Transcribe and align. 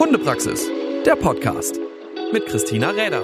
Hundepraxis, 0.00 0.66
der 1.04 1.14
Podcast 1.14 1.78
mit 2.32 2.46
Christina 2.46 2.88
Räder. 2.88 3.20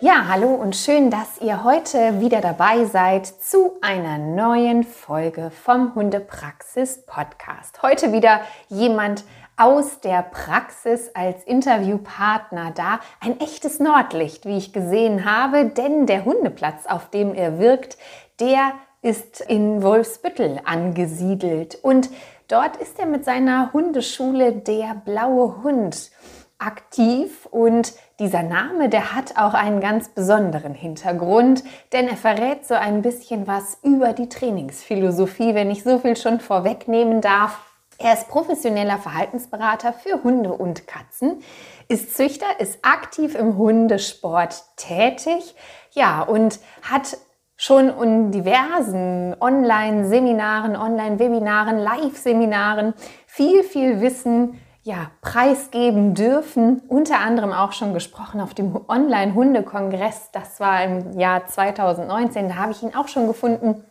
Ja, 0.00 0.28
hallo 0.28 0.54
und 0.54 0.76
schön, 0.76 1.10
dass 1.10 1.40
ihr 1.40 1.64
heute 1.64 2.20
wieder 2.20 2.40
dabei 2.40 2.84
seid 2.84 3.26
zu 3.26 3.72
einer 3.80 4.16
neuen 4.16 4.84
Folge 4.84 5.50
vom 5.50 5.96
Hundepraxis 5.96 7.04
Podcast. 7.04 7.82
Heute 7.82 8.12
wieder 8.12 8.42
jemand 8.68 9.24
aus 9.56 9.98
der 9.98 10.22
Praxis 10.22 11.10
als 11.14 11.42
Interviewpartner 11.42 12.70
da. 12.70 13.00
Ein 13.18 13.40
echtes 13.40 13.80
Nordlicht, 13.80 14.46
wie 14.46 14.58
ich 14.58 14.72
gesehen 14.72 15.24
habe, 15.24 15.66
denn 15.66 16.06
der 16.06 16.24
Hundeplatz, 16.24 16.86
auf 16.86 17.10
dem 17.10 17.34
er 17.34 17.58
wirkt, 17.58 17.98
der 18.38 18.74
ist 19.02 19.40
in 19.40 19.82
Wolfsbüttel 19.82 20.60
angesiedelt 20.64 21.76
und 21.82 22.08
dort 22.52 22.76
ist 22.76 22.98
er 22.98 23.06
mit 23.06 23.24
seiner 23.24 23.72
Hundeschule 23.72 24.52
Der 24.52 24.94
blaue 24.94 25.62
Hund 25.62 26.10
aktiv 26.58 27.46
und 27.50 27.94
dieser 28.20 28.42
Name, 28.42 28.88
der 28.88 29.14
hat 29.14 29.36
auch 29.36 29.54
einen 29.54 29.80
ganz 29.80 30.10
besonderen 30.10 30.74
Hintergrund, 30.74 31.64
denn 31.92 32.06
er 32.06 32.16
verrät 32.16 32.66
so 32.66 32.74
ein 32.74 33.02
bisschen 33.02 33.46
was 33.48 33.78
über 33.82 34.12
die 34.12 34.28
Trainingsphilosophie, 34.28 35.54
wenn 35.54 35.70
ich 35.70 35.82
so 35.82 35.98
viel 35.98 36.16
schon 36.16 36.38
vorwegnehmen 36.38 37.20
darf. 37.20 37.58
Er 37.98 38.12
ist 38.12 38.28
professioneller 38.28 38.98
Verhaltensberater 38.98 39.92
für 39.92 40.22
Hunde 40.22 40.52
und 40.52 40.86
Katzen, 40.86 41.42
ist 41.88 42.16
Züchter, 42.16 42.46
ist 42.60 42.84
aktiv 42.84 43.34
im 43.34 43.56
Hundesport 43.56 44.62
tätig, 44.76 45.54
ja, 45.92 46.22
und 46.22 46.60
hat 46.82 47.16
schon 47.62 47.96
in 48.02 48.32
diversen 48.32 49.36
Online-Seminaren, 49.38 50.74
Online-Webinaren, 50.74 51.78
Live-Seminaren 51.78 52.92
viel, 53.24 53.62
viel 53.62 54.00
Wissen 54.00 54.60
ja, 54.82 55.12
preisgeben 55.20 56.14
dürfen. 56.14 56.82
Unter 56.88 57.20
anderem 57.20 57.52
auch 57.52 57.70
schon 57.70 57.94
gesprochen 57.94 58.40
auf 58.40 58.52
dem 58.52 58.80
Online-Hundekongress. 58.88 60.32
Das 60.32 60.58
war 60.58 60.82
im 60.82 61.16
Jahr 61.16 61.46
2019. 61.46 62.48
Da 62.48 62.56
habe 62.56 62.72
ich 62.72 62.82
ihn 62.82 62.96
auch 62.96 63.06
schon 63.06 63.28
gefunden. 63.28 63.84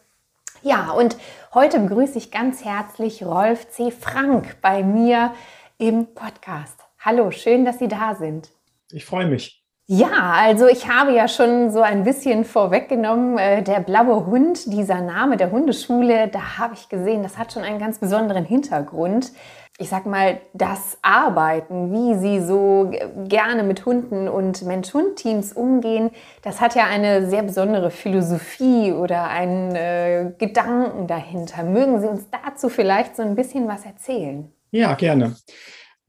Ja, 0.64 0.92
und 0.92 1.16
heute 1.54 1.80
begrüße 1.80 2.18
ich 2.18 2.30
ganz 2.30 2.66
herzlich 2.66 3.24
Rolf 3.24 3.70
C. 3.70 3.90
Frank 3.90 4.58
bei 4.62 4.84
mir 4.84 5.34
im 5.78 6.14
Podcast. 6.14 6.78
Hallo, 7.00 7.32
schön, 7.32 7.64
dass 7.64 7.80
Sie 7.80 7.88
da 7.88 8.16
sind. 8.16 8.50
Ich 8.92 9.06
freue 9.06 9.28
mich. 9.28 9.61
Ja, 9.94 10.36
also 10.38 10.68
ich 10.68 10.88
habe 10.88 11.12
ja 11.12 11.28
schon 11.28 11.70
so 11.70 11.82
ein 11.82 12.06
bisschen 12.06 12.46
vorweggenommen, 12.46 13.38
äh, 13.38 13.62
der 13.62 13.82
blaue 13.82 14.26
Hund, 14.26 14.72
dieser 14.72 15.02
Name 15.02 15.36
der 15.36 15.52
Hundeschule, 15.52 16.30
da 16.30 16.60
habe 16.60 16.76
ich 16.76 16.88
gesehen, 16.88 17.24
das 17.24 17.38
hat 17.38 17.52
schon 17.52 17.64
einen 17.64 17.78
ganz 17.78 18.00
besonderen 18.00 18.46
Hintergrund 18.46 19.34
ich 19.82 19.90
sag 19.90 20.06
mal, 20.06 20.40
das 20.54 21.00
Arbeiten, 21.02 21.92
wie 21.92 22.20
sie 22.20 22.46
so 22.46 22.92
gerne 23.28 23.64
mit 23.64 23.84
Hunden 23.86 24.28
und 24.28 24.62
Mensch-Hund-Teams 24.62 25.54
umgehen, 25.54 26.12
das 26.44 26.62
hat 26.62 26.76
ja 26.76 26.86
eine 26.86 27.28
sehr 27.28 27.42
besondere 27.42 27.90
Philosophie 27.90 28.92
oder 28.92 29.30
einen 29.30 29.76
äh, 29.76 30.34
Gedanken 30.38 31.08
dahinter. 31.08 31.64
Mögen 31.64 32.00
Sie 32.00 32.08
uns 32.08 32.28
dazu 32.30 32.70
vielleicht 32.70 33.16
so 33.16 33.24
ein 33.24 33.36
bisschen 33.36 33.68
was 33.68 33.84
erzählen? 33.86 34.52
Ja, 34.70 34.94
gerne. 34.94 35.36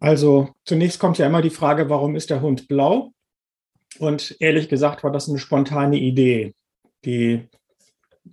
Also 0.01 0.51
zunächst 0.67 0.99
kommt 0.99 1.17
ja 1.17 1.27
immer 1.27 1.41
die 1.41 1.51
Frage, 1.51 1.89
warum 1.89 2.15
ist 2.15 2.29
der 2.29 2.43
Hund 2.43 2.69
blau? 2.69 3.13
Und 3.99 4.37
ehrlich 4.41 4.69
gesagt 4.69 5.05
war 5.05 5.13
das 5.13 5.29
eine 5.29 5.39
spontane 5.39 5.97
Idee, 5.97 6.55
die 7.05 7.49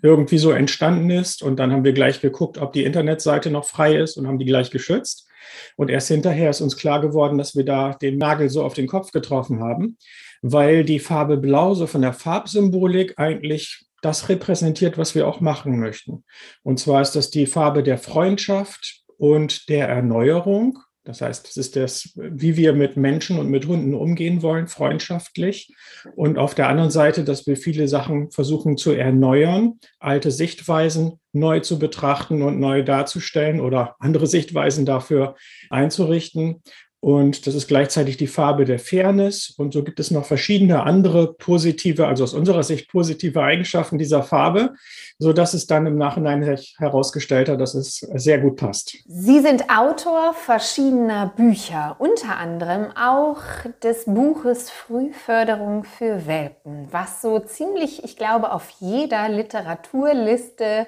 irgendwie 0.02 0.38
so 0.38 0.52
entstanden 0.52 1.10
ist. 1.10 1.42
Und 1.42 1.58
dann 1.58 1.72
haben 1.72 1.84
wir 1.84 1.94
gleich 1.94 2.22
geguckt, 2.22 2.58
ob 2.58 2.74
die 2.74 2.84
Internetseite 2.84 3.52
noch 3.52 3.66
frei 3.66 3.96
ist 3.96 4.18
und 4.18 4.28
haben 4.28 4.40
die 4.40 4.46
gleich 4.46 4.72
geschützt. 4.72 5.28
Und 5.76 5.90
erst 5.90 6.10
hinterher 6.10 6.50
ist 6.50 6.62
uns 6.62 6.78
klar 6.78 7.02
geworden, 7.02 7.38
dass 7.38 7.56
wir 7.56 7.66
da 7.66 7.94
den 7.94 8.18
Nagel 8.18 8.50
so 8.50 8.64
auf 8.64 8.74
den 8.74 8.88
Kopf 8.88 9.12
getroffen 9.12 9.62
haben, 9.62 9.98
weil 10.42 10.84
die 10.84 11.00
Farbe 11.00 11.38
Blau 11.38 11.74
so 11.74 11.88
von 11.88 12.02
der 12.02 12.14
Farbsymbolik 12.14 13.16
eigentlich 13.18 13.86
das 14.02 14.30
repräsentiert, 14.30 14.98
was 14.98 15.16
wir 15.16 15.28
auch 15.28 15.42
machen 15.42 15.80
möchten. 15.80 16.24
Und 16.64 16.80
zwar 16.80 17.02
ist 17.02 17.16
das 17.16 17.30
die 17.30 17.48
Farbe 17.48 17.84
der 17.84 17.98
Freundschaft 17.98 19.02
und 19.18 19.68
der 19.70 19.90
Erneuerung. 19.90 20.80
Das 21.06 21.22
heißt, 21.22 21.48
es 21.48 21.58
ist 21.58 21.76
das, 21.76 22.12
wie 22.16 22.58
wir 22.58 22.74
mit 22.74 22.98
Menschen 22.98 23.40
und 23.40 23.50
mit 23.50 23.68
Hunden 23.68 23.94
umgehen 23.94 24.42
wollen, 24.42 24.68
freundschaftlich. 24.68 25.74
Und 26.16 26.38
auf 26.38 26.56
der 26.56 26.68
anderen 26.68 26.92
Seite, 26.92 27.24
dass 27.24 27.48
wir 27.48 27.58
viele 27.58 27.88
Sachen 27.88 28.32
versuchen 28.32 28.78
zu 28.78 28.92
erneuern, 28.92 29.80
alte 30.00 30.30
Sichtweisen 30.30 31.20
neu 31.32 31.62
zu 31.62 31.80
betrachten 31.80 32.42
und 32.42 32.60
neu 32.60 32.84
darzustellen 32.84 33.62
oder 33.62 33.96
andere 34.00 34.28
Sichtweisen 34.28 34.86
dafür 34.86 35.36
einzurichten. 35.70 36.62
Und 37.02 37.48
das 37.48 37.56
ist 37.56 37.68
gleichzeitig 37.68 38.18
die 38.18 38.28
Farbe 38.28 38.66
der 38.66 38.78
Fairness. 38.78 39.54
Und 39.58 39.74
so 39.74 39.84
gibt 39.84 40.02
es 40.02 40.12
noch 40.12 40.26
verschiedene 40.26 40.84
andere 40.84 41.34
positive, 41.34 42.08
also 42.08 42.26
aus 42.26 42.34
unserer 42.34 42.64
Sicht 42.64 42.92
positive 42.92 43.42
Eigenschaften 43.42 43.98
dieser 43.98 44.22
Farbe, 44.22 44.74
so 45.18 45.32
dass 45.32 45.54
es 45.54 45.66
dann 45.66 45.86
im 45.86 45.98
Nachhinein 45.98 46.44
herausgestellt 46.78 47.48
hat, 47.48 47.62
dass 47.62 47.74
es 47.74 48.00
sehr 48.00 48.40
gut 48.40 48.58
passt. 48.58 48.98
Sie 49.08 49.40
sind 49.40 49.70
Autor 49.70 50.34
verschiedener 50.34 51.32
Bücher, 51.38 51.96
unter 52.00 52.38
anderem 52.38 52.92
auch 52.98 53.40
des 53.82 54.04
Buches 54.06 54.70
Frühförderung 54.70 55.86
für 55.86 56.28
Welpen, 56.28 56.88
was 56.92 57.22
so 57.22 57.40
ziemlich, 57.40 58.04
ich 58.04 58.18
glaube, 58.18 58.52
auf 58.52 58.70
jeder 58.82 59.30
Literaturliste 59.30 60.86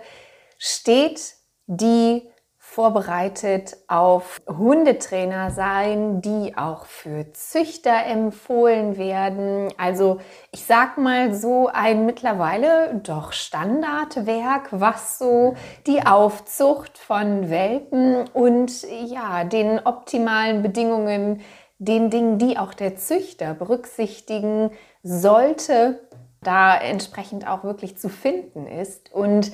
steht, 0.57 1.35
die 1.67 2.23
vorbereitet 2.71 3.75
auf 3.89 4.39
Hundetrainer 4.47 5.51
sein, 5.51 6.21
die 6.21 6.55
auch 6.55 6.85
für 6.85 7.29
Züchter 7.33 8.05
empfohlen 8.05 8.95
werden. 8.95 9.67
Also 9.77 10.21
ich 10.53 10.63
sag 10.63 10.97
mal 10.97 11.33
so 11.33 11.67
ein 11.67 12.05
mittlerweile 12.05 12.95
doch 13.03 13.33
Standardwerk, 13.33 14.69
was 14.71 15.19
so 15.19 15.55
die 15.85 16.05
Aufzucht 16.05 16.97
von 16.97 17.49
Welpen 17.49 18.29
und 18.29 18.83
ja, 19.05 19.43
den 19.43 19.85
optimalen 19.85 20.61
Bedingungen, 20.61 21.41
den 21.77 22.09
Dingen, 22.09 22.37
die 22.37 22.57
auch 22.57 22.73
der 22.73 22.95
Züchter 22.95 23.53
berücksichtigen 23.53 24.71
sollte, 25.03 26.07
da 26.41 26.77
entsprechend 26.77 27.45
auch 27.49 27.65
wirklich 27.65 27.97
zu 27.97 28.07
finden 28.07 28.65
ist. 28.65 29.11
Und 29.13 29.51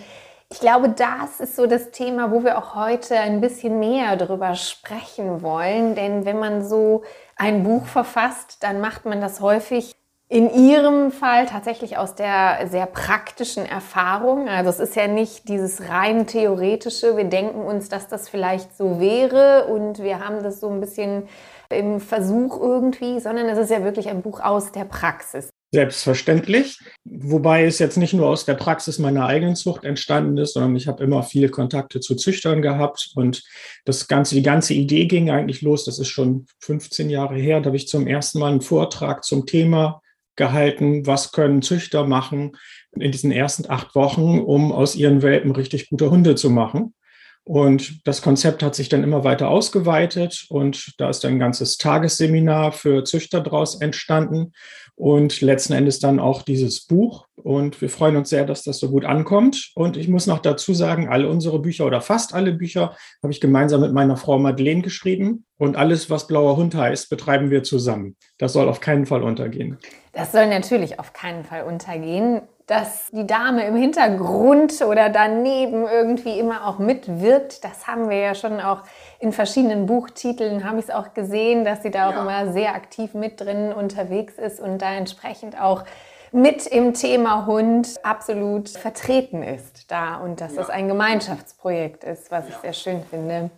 ich 0.50 0.62
glaube, 0.62 0.90
das 0.90 1.40
ist 1.40 1.56
so 1.56 1.68
das 1.68 1.91
Thema, 1.91 2.31
wo 2.31 2.44
wir 2.44 2.58
auch 2.58 2.74
heute 2.74 3.18
ein 3.19 3.41
bisschen 3.41 3.80
mehr 3.80 4.16
darüber 4.16 4.56
sprechen 4.56 5.41
wollen. 5.41 5.94
Denn 5.96 6.25
wenn 6.25 6.40
man 6.40 6.66
so 6.66 7.03
ein 7.35 7.63
Buch 7.63 7.85
verfasst, 7.85 8.63
dann 8.63 8.80
macht 8.80 9.06
man 9.06 9.19
das 9.19 9.41
häufig 9.41 9.94
in 10.30 10.50
Ihrem 10.50 11.12
Fall 11.12 11.46
tatsächlich 11.46 11.97
aus 11.97 12.16
der 12.16 12.68
sehr 12.68 12.86
praktischen 12.86 13.66
Erfahrung. 13.66 14.50
Also 14.50 14.69
es 14.69 14.80
ist 14.80 14.96
ja 14.96 15.07
nicht 15.07 15.47
dieses 15.47 15.90
rein 15.90 16.28
theoretische, 16.28 17.16
wir 17.16 17.25
denken 17.25 17.62
uns, 17.62 17.88
dass 17.90 18.07
das 18.07 18.28
vielleicht 18.28 18.75
so 18.75 19.00
wäre 19.00 19.68
und 19.68 20.00
wir 20.00 20.25
haben 20.25 20.44
das 20.44 20.59
so 20.59 20.69
ein 20.69 20.81
bisschen 20.81 21.28
im 21.69 22.00
Versuch 22.00 22.59
irgendwie, 22.59 23.19
sondern 23.19 23.47
es 23.47 23.57
ist 23.57 23.72
ja 23.72 23.84
wirklich 23.84 24.09
ein 24.09 24.22
Buch 24.22 24.41
aus 24.41 24.72
der 24.72 24.86
Praxis. 24.86 25.50
Selbstverständlich, 25.77 26.79
wobei 27.03 27.65
es 27.65 27.77
jetzt 27.77 27.97
nicht 27.97 28.13
nur 28.13 28.25
aus 28.25 28.45
der 28.45 28.55
Praxis 28.55 28.97
meiner 28.97 29.27
eigenen 29.27 29.55
Zucht 29.55 29.83
entstanden 29.83 30.35
ist, 30.39 30.53
sondern 30.53 30.75
ich 30.75 30.88
habe 30.88 31.03
immer 31.03 31.21
viele 31.21 31.49
Kontakte 31.49 31.99
zu 31.99 32.15
Züchtern 32.15 32.63
gehabt 32.63 33.11
und 33.13 33.43
das 33.85 34.07
ganze, 34.07 34.33
die 34.33 34.41
ganze 34.41 34.73
Idee 34.73 35.05
ging 35.05 35.29
eigentlich 35.29 35.61
los. 35.61 35.85
Das 35.85 35.99
ist 35.99 36.07
schon 36.07 36.47
15 36.61 37.11
Jahre 37.11 37.35
her. 37.35 37.61
Da 37.61 37.67
habe 37.67 37.77
ich 37.77 37.88
zum 37.88 38.07
ersten 38.07 38.39
Mal 38.39 38.53
einen 38.53 38.61
Vortrag 38.61 39.23
zum 39.23 39.45
Thema 39.45 40.01
gehalten, 40.35 41.05
was 41.05 41.31
können 41.31 41.61
Züchter 41.61 42.07
machen 42.07 42.57
in 42.99 43.11
diesen 43.11 43.31
ersten 43.31 43.69
acht 43.69 43.94
Wochen, 43.94 44.39
um 44.39 44.71
aus 44.71 44.95
ihren 44.95 45.21
Welpen 45.21 45.51
richtig 45.51 45.91
gute 45.91 46.09
Hunde 46.09 46.33
zu 46.33 46.49
machen. 46.49 46.95
Und 47.44 48.05
das 48.05 48.23
Konzept 48.23 48.63
hat 48.63 48.73
sich 48.73 48.89
dann 48.89 49.03
immer 49.03 49.23
weiter 49.23 49.47
ausgeweitet 49.47 50.47
und 50.50 50.95
da 50.97 51.09
ist 51.09 51.23
ein 51.23 51.39
ganzes 51.39 51.77
Tagesseminar 51.77 52.71
für 52.71 53.03
Züchter 53.06 53.41
daraus 53.41 53.80
entstanden 53.80 54.53
und 54.97 55.41
letzten 55.41 55.73
Endes 55.73 55.99
dann 55.99 56.19
auch 56.19 56.41
dieses 56.41 56.81
Buch. 56.81 57.27
Und 57.35 57.79
wir 57.81 57.89
freuen 57.89 58.17
uns 58.17 58.29
sehr, 58.29 58.45
dass 58.45 58.63
das 58.63 58.79
so 58.79 58.89
gut 58.89 59.05
ankommt. 59.05 59.71
Und 59.75 59.95
ich 59.95 60.07
muss 60.07 60.25
noch 60.25 60.39
dazu 60.39 60.73
sagen, 60.73 61.07
alle 61.07 61.29
unsere 61.29 61.59
Bücher 61.59 61.85
oder 61.85 62.01
fast 62.01 62.33
alle 62.33 62.51
Bücher 62.51 62.97
habe 63.21 63.31
ich 63.31 63.39
gemeinsam 63.39 63.81
mit 63.81 63.94
meiner 63.94 64.17
Frau 64.17 64.39
Madeleine 64.39 64.81
geschrieben. 64.81 65.45
Und 65.59 65.77
alles, 65.77 66.09
was 66.09 66.25
Blauer 66.25 66.57
Hund 66.57 66.73
heißt, 66.73 67.11
betreiben 67.11 67.51
wir 67.51 67.61
zusammen. 67.61 68.17
Das 68.39 68.53
soll 68.53 68.67
auf 68.67 68.79
keinen 68.79 69.05
Fall 69.05 69.21
untergehen. 69.21 69.77
Das 70.13 70.31
soll 70.31 70.47
natürlich 70.47 70.99
auf 70.99 71.13
keinen 71.13 71.44
Fall 71.44 71.63
untergehen. 71.63 72.41
Dass 72.68 73.10
die 73.12 73.25
Dame 73.25 73.66
im 73.66 73.75
Hintergrund 73.75 74.81
oder 74.81 75.10
daneben 75.10 75.88
irgendwie 75.88 76.38
immer 76.38 76.68
auch 76.68 76.80
mitwirkt, 76.80 77.64
das 77.64 77.88
haben 77.88 78.10
wir 78.10 78.18
ja 78.18 78.36
schon 78.36 78.60
auch 78.60 78.84
in 79.19 79.31
verschiedenen 79.31 79.86
Buchtiteln 79.86 80.64
habe 80.64 80.80
ich 80.80 80.86
es 80.86 80.92
auch 80.92 81.14
gesehen, 81.14 81.64
dass 81.66 81.81
sie 81.81 81.92
da 81.92 82.10
auch 82.10 82.14
ja. 82.14 82.22
immer 82.22 82.52
sehr 82.52 82.75
aktiv 82.75 83.14
mit 83.14 83.40
drin 83.40 83.72
unterwegs 83.74 84.34
ist 84.36 84.60
und 84.60 84.81
da 84.81 84.94
entsprechend 84.94 85.60
auch 85.60 85.86
mit 86.31 86.68
im 86.68 86.94
Thema 86.94 87.46
Hund 87.46 87.96
absolut 88.04 88.69
vertreten 88.69 89.44
ist 89.44 89.90
da 89.90 90.18
und 90.18 90.42
dass 90.42 90.54
ja. 90.54 90.62
das 90.62 90.69
ein 90.69 90.88
Gemeinschaftsprojekt 90.88 92.04
ist, 92.04 92.31
was 92.31 92.48
ja. 92.48 92.50
ich 92.54 92.58
sehr 92.58 92.74
schön 92.74 93.04
finde. 93.04 93.50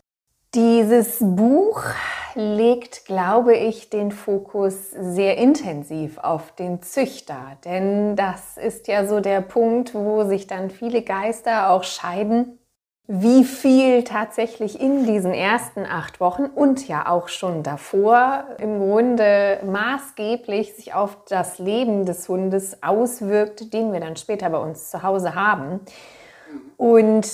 Dieses 0.55 1.17
Buch 1.19 1.83
legt, 2.35 3.05
glaube 3.05 3.55
ich, 3.55 3.89
den 3.89 4.11
Fokus 4.11 4.91
sehr 4.91 5.37
intensiv 5.37 6.17
auf 6.17 6.51
den 6.53 6.81
Züchter. 6.81 7.57
Denn 7.65 8.15
das 8.15 8.57
ist 8.57 8.87
ja 8.87 9.05
so 9.05 9.19
der 9.19 9.41
Punkt, 9.41 9.93
wo 9.93 10.23
sich 10.23 10.47
dann 10.47 10.69
viele 10.69 11.03
Geister 11.03 11.69
auch 11.69 11.83
scheiden 11.83 12.59
wie 13.11 13.43
viel 13.43 14.03
tatsächlich 14.03 14.79
in 14.79 15.03
diesen 15.03 15.33
ersten 15.33 15.83
acht 15.83 16.19
Wochen 16.19 16.43
und 16.43 16.87
ja 16.87 17.09
auch 17.09 17.27
schon 17.27 17.63
davor 17.63 18.43
im 18.59 18.77
Grunde 18.77 19.59
maßgeblich 19.65 20.75
sich 20.75 20.93
auf 20.93 21.17
das 21.27 21.57
Leben 21.57 22.05
des 22.05 22.29
Hundes 22.29 22.83
auswirkt, 22.83 23.73
den 23.73 23.93
wir 23.93 23.99
dann 23.99 24.15
später 24.15 24.51
bei 24.51 24.59
uns 24.59 24.91
zu 24.91 25.01
Hause 25.01 25.33
haben. 25.33 25.79
Und 26.77 27.27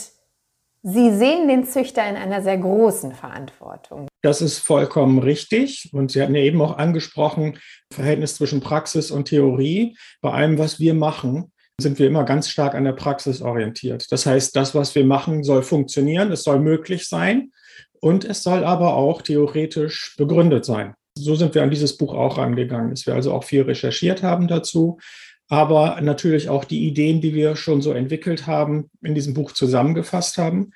Sie 0.87 1.17
sehen 1.17 1.47
den 1.47 1.65
Züchter 1.65 2.07
in 2.07 2.15
einer 2.15 2.43
sehr 2.43 2.59
großen 2.59 3.15
Verantwortung. 3.15 4.07
Das 4.21 4.39
ist 4.43 4.59
vollkommen 4.59 5.17
richtig. 5.17 5.89
Und 5.93 6.11
Sie 6.11 6.21
hatten 6.21 6.35
ja 6.35 6.41
eben 6.41 6.61
auch 6.61 6.77
angesprochen, 6.77 7.57
Verhältnis 7.91 8.35
zwischen 8.35 8.61
Praxis 8.61 9.09
und 9.09 9.25
Theorie. 9.25 9.97
Bei 10.21 10.29
allem, 10.29 10.59
was 10.59 10.79
wir 10.79 10.93
machen, 10.93 11.51
sind 11.81 11.97
wir 11.97 12.05
immer 12.05 12.23
ganz 12.23 12.49
stark 12.49 12.75
an 12.75 12.83
der 12.83 12.91
Praxis 12.91 13.41
orientiert. 13.41 14.05
Das 14.11 14.27
heißt, 14.27 14.55
das, 14.55 14.75
was 14.75 14.93
wir 14.93 15.05
machen, 15.05 15.43
soll 15.43 15.63
funktionieren, 15.63 16.31
es 16.31 16.43
soll 16.43 16.59
möglich 16.59 17.09
sein 17.09 17.51
und 17.99 18.23
es 18.23 18.43
soll 18.43 18.63
aber 18.63 18.93
auch 18.93 19.23
theoretisch 19.23 20.13
begründet 20.19 20.65
sein. 20.65 20.93
So 21.17 21.33
sind 21.33 21.55
wir 21.55 21.63
an 21.63 21.71
dieses 21.71 21.97
Buch 21.97 22.13
auch 22.13 22.37
rangegangen, 22.37 22.91
dass 22.91 23.07
wir 23.07 23.15
also 23.15 23.33
auch 23.33 23.43
viel 23.43 23.63
recherchiert 23.63 24.21
haben 24.21 24.47
dazu, 24.47 24.99
aber 25.47 25.99
natürlich 26.01 26.49
auch 26.49 26.65
die 26.65 26.87
Ideen, 26.87 27.21
die 27.21 27.33
wir 27.33 27.55
schon 27.55 27.81
so 27.81 27.91
entwickelt 27.91 28.47
haben, 28.47 28.89
in 29.01 29.15
diesem 29.15 29.33
Buch 29.33 29.51
zusammengefasst 29.51 30.37
haben. 30.37 30.71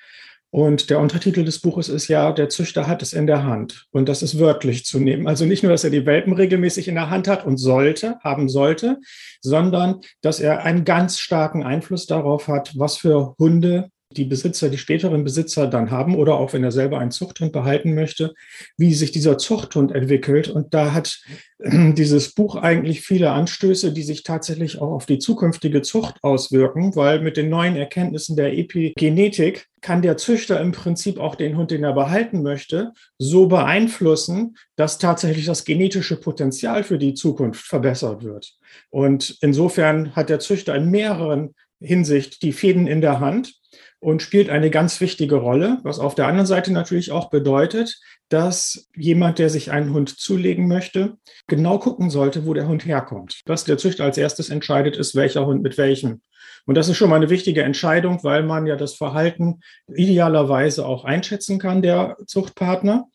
Und 0.52 0.90
der 0.90 1.00
Untertitel 1.00 1.44
des 1.44 1.60
Buches 1.60 1.90
ist 1.90 2.08
ja, 2.08 2.32
der 2.32 2.50
Züchter 2.50 2.88
hat 2.88 3.04
es 3.04 3.14
in 3.14 3.28
der 3.28 3.44
Hand. 3.44 3.86
Und 3.92 4.10
das 4.10 4.24
ist 4.24 4.40
wörtlich 4.40 4.84
zu 4.84 5.00
nehmen. 5.00 5.28
Also 5.28 5.46
nicht 5.46 5.62
nur, 5.62 5.72
dass 5.72 5.84
er 5.84 5.92
die 5.92 6.08
Welpen 6.08 6.34
regelmäßig 6.34 6.88
in 6.88 6.96
der 6.96 7.12
Hand 7.12 7.28
hat 7.28 7.46
und 7.46 7.58
sollte, 7.58 8.18
haben 8.24 8.50
sollte, 8.50 8.98
sondern 9.42 10.02
dass 10.22 10.40
er 10.40 10.64
einen 10.64 10.86
ganz 10.86 11.20
starken 11.20 11.64
Einfluss 11.64 12.08
darauf 12.08 12.48
hat, 12.48 12.74
was 12.78 12.98
für 12.98 13.36
Hunde 13.38 13.92
die 14.12 14.26
Besitzer, 14.26 14.70
die 14.70 14.80
späteren 14.80 15.24
Besitzer 15.24 15.68
dann 15.68 15.92
haben 15.92 16.16
oder 16.16 16.36
auch 16.36 16.54
wenn 16.54 16.64
er 16.64 16.72
selber 16.72 16.98
einen 16.98 17.12
Zuchthund 17.12 17.52
behalten 17.52 17.94
möchte, 17.94 18.34
wie 18.76 18.94
sich 18.96 19.12
dieser 19.12 19.38
Zuchthund 19.38 19.92
entwickelt. 19.92 20.48
Und 20.48 20.74
da 20.74 20.94
hat 20.94 21.22
äh, 21.60 21.94
dieses 21.94 22.34
Buch 22.34 22.56
eigentlich 22.56 23.02
viele 23.02 23.32
Anstöße, 23.32 23.94
die 23.94 24.02
sich 24.02 24.24
tatsächlich 24.24 24.80
auch 24.80 24.92
auf 24.94 25.06
die 25.06 25.20
zukünftige 25.20 25.84
Zucht 25.84 26.16
auswirken, 26.24 26.96
weil 26.96 27.22
mit 27.22 27.38
den 27.38 27.50
neuen 27.50 27.76
Erkenntnissen 27.76 28.36
der 28.36 28.58
Epigenetik 28.58 29.68
kann 29.82 30.02
der 30.02 30.18
Züchter 30.18 30.60
im 30.60 30.72
Prinzip 30.72 31.20
auch 31.20 31.36
den 31.36 31.56
Hund, 31.56 31.70
den 31.70 31.84
er 31.84 31.94
behalten 31.94 32.42
möchte, 32.42 32.94
so 33.20 33.48
beeinflussen, 33.48 34.58
dass 34.76 34.98
tatsächlich 34.98 35.46
das 35.46 35.66
genetische 35.66 36.20
Potenzial 36.20 36.84
für 36.84 36.98
die 36.98 37.14
Zukunft 37.14 37.66
verbessert 37.66 38.24
wird. 38.24 38.56
Und 38.90 39.38
insofern 39.42 40.16
hat 40.16 40.30
der 40.30 40.40
Züchter 40.40 40.74
in 40.76 40.90
mehreren 40.90 41.54
Hinsicht 41.80 42.42
die 42.42 42.52
Fäden 42.52 42.88
in 42.88 43.02
der 43.02 43.20
Hand 43.20 43.59
und 44.00 44.22
spielt 44.22 44.50
eine 44.50 44.70
ganz 44.70 45.02
wichtige 45.02 45.36
Rolle, 45.36 45.80
was 45.84 46.00
auf 46.00 46.16
der 46.16 46.28
anderen 46.28 46.46
Seite 46.46 46.72
natürlich 46.72 47.12
auch 47.12 47.30
bedeutet, 47.30 48.00
dass 48.30 48.88
jemand, 48.96 49.40
der 49.40 49.50
sich 49.50 49.72
einen 49.72 49.94
Hund 49.94 50.10
zulegen 50.10 50.68
möchte, 50.68 51.18
genau 51.48 51.80
gucken 51.80 52.10
sollte, 52.10 52.46
wo 52.46 52.54
der 52.54 52.68
Hund 52.68 52.86
herkommt. 52.86 53.42
Was 53.46 53.64
der 53.64 53.78
Züchter 53.78 54.06
als 54.06 54.18
erstes 54.18 54.50
entscheidet, 54.50 54.96
ist, 54.96 55.16
welcher 55.16 55.46
Hund 55.46 55.64
mit 55.64 55.78
welchem. 55.78 56.22
Und 56.66 56.76
das 56.76 56.88
ist 56.88 56.98
schon 56.98 57.10
mal 57.10 57.16
eine 57.16 57.30
wichtige 57.30 57.64
Entscheidung, 57.64 58.24
weil 58.24 58.44
man 58.44 58.68
ja 58.68 58.76
das 58.76 58.94
Verhalten 58.94 59.62
idealerweise 59.88 60.86
auch 60.86 61.04
einschätzen 61.04 61.58
kann, 61.58 61.82
der 61.82 62.18
Zuchtpartner. 62.28 63.08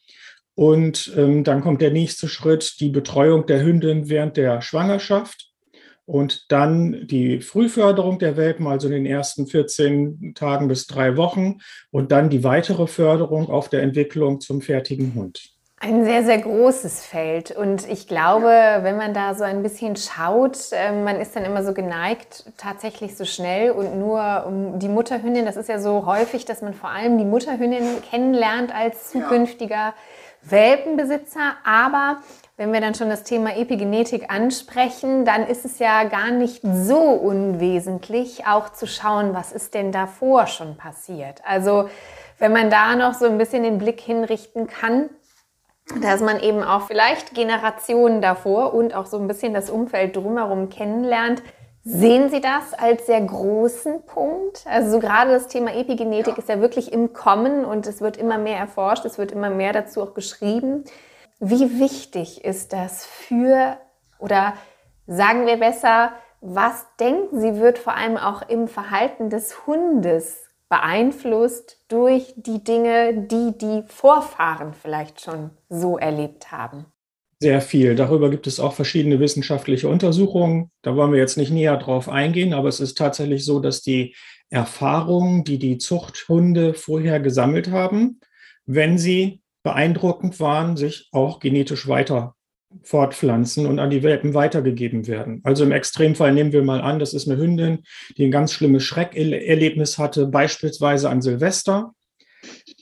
Und 0.56 1.12
ähm, 1.16 1.44
dann 1.44 1.60
kommt 1.60 1.80
der 1.80 1.90
nächste 1.90 2.28
Schritt, 2.28 2.80
die 2.80 2.88
Betreuung 2.88 3.46
der 3.46 3.62
Hündin 3.62 4.08
während 4.08 4.36
der 4.36 4.60
Schwangerschaft 4.60 5.53
und 6.06 6.50
dann 6.52 7.06
die 7.06 7.40
Frühförderung 7.40 8.18
der 8.18 8.36
Welpen, 8.36 8.66
also 8.66 8.88
in 8.88 8.92
den 8.92 9.06
ersten 9.06 9.46
14 9.46 10.34
Tagen 10.34 10.68
bis 10.68 10.86
drei 10.86 11.16
Wochen 11.16 11.58
und 11.90 12.12
dann 12.12 12.28
die 12.28 12.44
weitere 12.44 12.86
Förderung 12.86 13.48
auf 13.48 13.68
der 13.68 13.82
Entwicklung 13.82 14.40
zum 14.40 14.60
fertigen 14.60 15.14
Hund. 15.14 15.54
Ein 15.80 16.04
sehr, 16.04 16.24
sehr 16.24 16.38
großes 16.38 17.04
Feld. 17.04 17.50
Und 17.50 17.86
ich 17.90 18.06
glaube, 18.06 18.46
wenn 18.46 18.96
man 18.96 19.12
da 19.12 19.34
so 19.34 19.44
ein 19.44 19.62
bisschen 19.62 19.96
schaut, 19.96 20.56
ähm, 20.72 21.04
man 21.04 21.20
ist 21.20 21.36
dann 21.36 21.44
immer 21.44 21.62
so 21.62 21.74
geneigt, 21.74 22.44
tatsächlich 22.56 23.16
so 23.16 23.26
schnell 23.26 23.70
und 23.70 23.98
nur 23.98 24.46
um 24.46 24.78
die 24.78 24.88
Mutterhündin, 24.88 25.44
das 25.44 25.56
ist 25.56 25.68
ja 25.68 25.78
so 25.78 26.06
häufig, 26.06 26.46
dass 26.46 26.62
man 26.62 26.72
vor 26.72 26.88
allem 26.88 27.18
die 27.18 27.26
Mutterhündin 27.26 28.00
kennenlernt 28.08 28.74
als 28.74 29.10
zukünftiger 29.10 29.92
Welpenbesitzer. 30.50 31.54
Aber 31.64 32.18
wenn 32.56 32.72
wir 32.72 32.80
dann 32.80 32.94
schon 32.94 33.08
das 33.08 33.24
Thema 33.24 33.56
Epigenetik 33.56 34.30
ansprechen, 34.32 35.24
dann 35.24 35.46
ist 35.46 35.64
es 35.64 35.78
ja 35.78 36.04
gar 36.04 36.30
nicht 36.30 36.60
so 36.62 37.00
unwesentlich, 37.00 38.46
auch 38.46 38.70
zu 38.70 38.86
schauen, 38.86 39.34
was 39.34 39.52
ist 39.52 39.74
denn 39.74 39.90
davor 39.90 40.46
schon 40.46 40.76
passiert. 40.76 41.42
Also 41.44 41.88
wenn 42.38 42.52
man 42.52 42.70
da 42.70 42.94
noch 42.96 43.14
so 43.14 43.26
ein 43.26 43.38
bisschen 43.38 43.62
den 43.62 43.78
Blick 43.78 44.00
hinrichten 44.00 44.66
kann, 44.66 45.10
dass 46.00 46.20
man 46.20 46.40
eben 46.40 46.62
auch 46.62 46.82
vielleicht 46.86 47.34
Generationen 47.34 48.22
davor 48.22 48.72
und 48.72 48.94
auch 48.94 49.06
so 49.06 49.18
ein 49.18 49.26
bisschen 49.26 49.52
das 49.52 49.68
Umfeld 49.68 50.16
drumherum 50.16 50.70
kennenlernt. 50.70 51.42
Sehen 51.86 52.30
Sie 52.30 52.40
das 52.40 52.72
als 52.72 53.04
sehr 53.04 53.20
großen 53.20 54.06
Punkt? 54.06 54.64
Also 54.66 54.92
so 54.92 55.00
gerade 55.00 55.32
das 55.32 55.48
Thema 55.48 55.74
Epigenetik 55.74 56.34
ja. 56.34 56.38
ist 56.38 56.48
ja 56.48 56.60
wirklich 56.60 56.90
im 56.92 57.12
Kommen 57.12 57.66
und 57.66 57.86
es 57.86 58.00
wird 58.00 58.16
immer 58.16 58.38
mehr 58.38 58.58
erforscht, 58.58 59.04
es 59.04 59.18
wird 59.18 59.32
immer 59.32 59.50
mehr 59.50 59.74
dazu 59.74 60.02
auch 60.02 60.14
geschrieben. 60.14 60.84
Wie 61.40 61.78
wichtig 61.78 62.42
ist 62.42 62.72
das 62.72 63.04
für, 63.04 63.76
oder 64.18 64.54
sagen 65.06 65.46
wir 65.46 65.58
besser, 65.58 66.12
was 66.40 66.86
denken 66.98 67.38
Sie, 67.38 67.60
wird 67.60 67.78
vor 67.78 67.94
allem 67.94 68.16
auch 68.16 68.48
im 68.48 68.66
Verhalten 68.66 69.28
des 69.28 69.66
Hundes 69.66 70.48
beeinflusst 70.70 71.84
durch 71.88 72.32
die 72.36 72.64
Dinge, 72.64 73.26
die 73.26 73.58
die 73.58 73.82
Vorfahren 73.88 74.72
vielleicht 74.72 75.20
schon 75.20 75.50
so 75.68 75.98
erlebt 75.98 76.50
haben? 76.50 76.86
Sehr 77.40 77.60
viel. 77.60 77.94
Darüber 77.94 78.30
gibt 78.30 78.46
es 78.46 78.60
auch 78.60 78.72
verschiedene 78.72 79.20
wissenschaftliche 79.20 79.88
Untersuchungen. 79.88 80.70
Da 80.82 80.96
wollen 80.96 81.12
wir 81.12 81.18
jetzt 81.18 81.36
nicht 81.36 81.50
näher 81.50 81.76
drauf 81.76 82.08
eingehen, 82.08 82.54
aber 82.54 82.68
es 82.68 82.80
ist 82.80 82.96
tatsächlich 82.96 83.44
so, 83.44 83.60
dass 83.60 83.82
die 83.82 84.14
Erfahrungen, 84.50 85.44
die 85.44 85.58
die 85.58 85.78
Zuchthunde 85.78 86.74
vorher 86.74 87.20
gesammelt 87.20 87.70
haben, 87.70 88.20
wenn 88.66 88.98
sie 88.98 89.42
beeindruckend 89.62 90.38
waren, 90.40 90.76
sich 90.76 91.08
auch 91.12 91.40
genetisch 91.40 91.88
weiter 91.88 92.34
fortpflanzen 92.82 93.66
und 93.66 93.78
an 93.78 93.90
die 93.90 94.02
Welpen 94.02 94.34
weitergegeben 94.34 95.06
werden. 95.06 95.40
Also 95.44 95.64
im 95.64 95.72
Extremfall 95.72 96.32
nehmen 96.32 96.52
wir 96.52 96.62
mal 96.62 96.80
an, 96.80 96.98
das 96.98 97.14
ist 97.14 97.28
eine 97.28 97.40
Hündin, 97.40 97.84
die 98.16 98.24
ein 98.24 98.30
ganz 98.30 98.52
schlimmes 98.52 98.82
Schreckerlebnis 98.82 99.98
hatte, 99.98 100.26
beispielsweise 100.26 101.08
an 101.08 101.22
Silvester. 101.22 101.94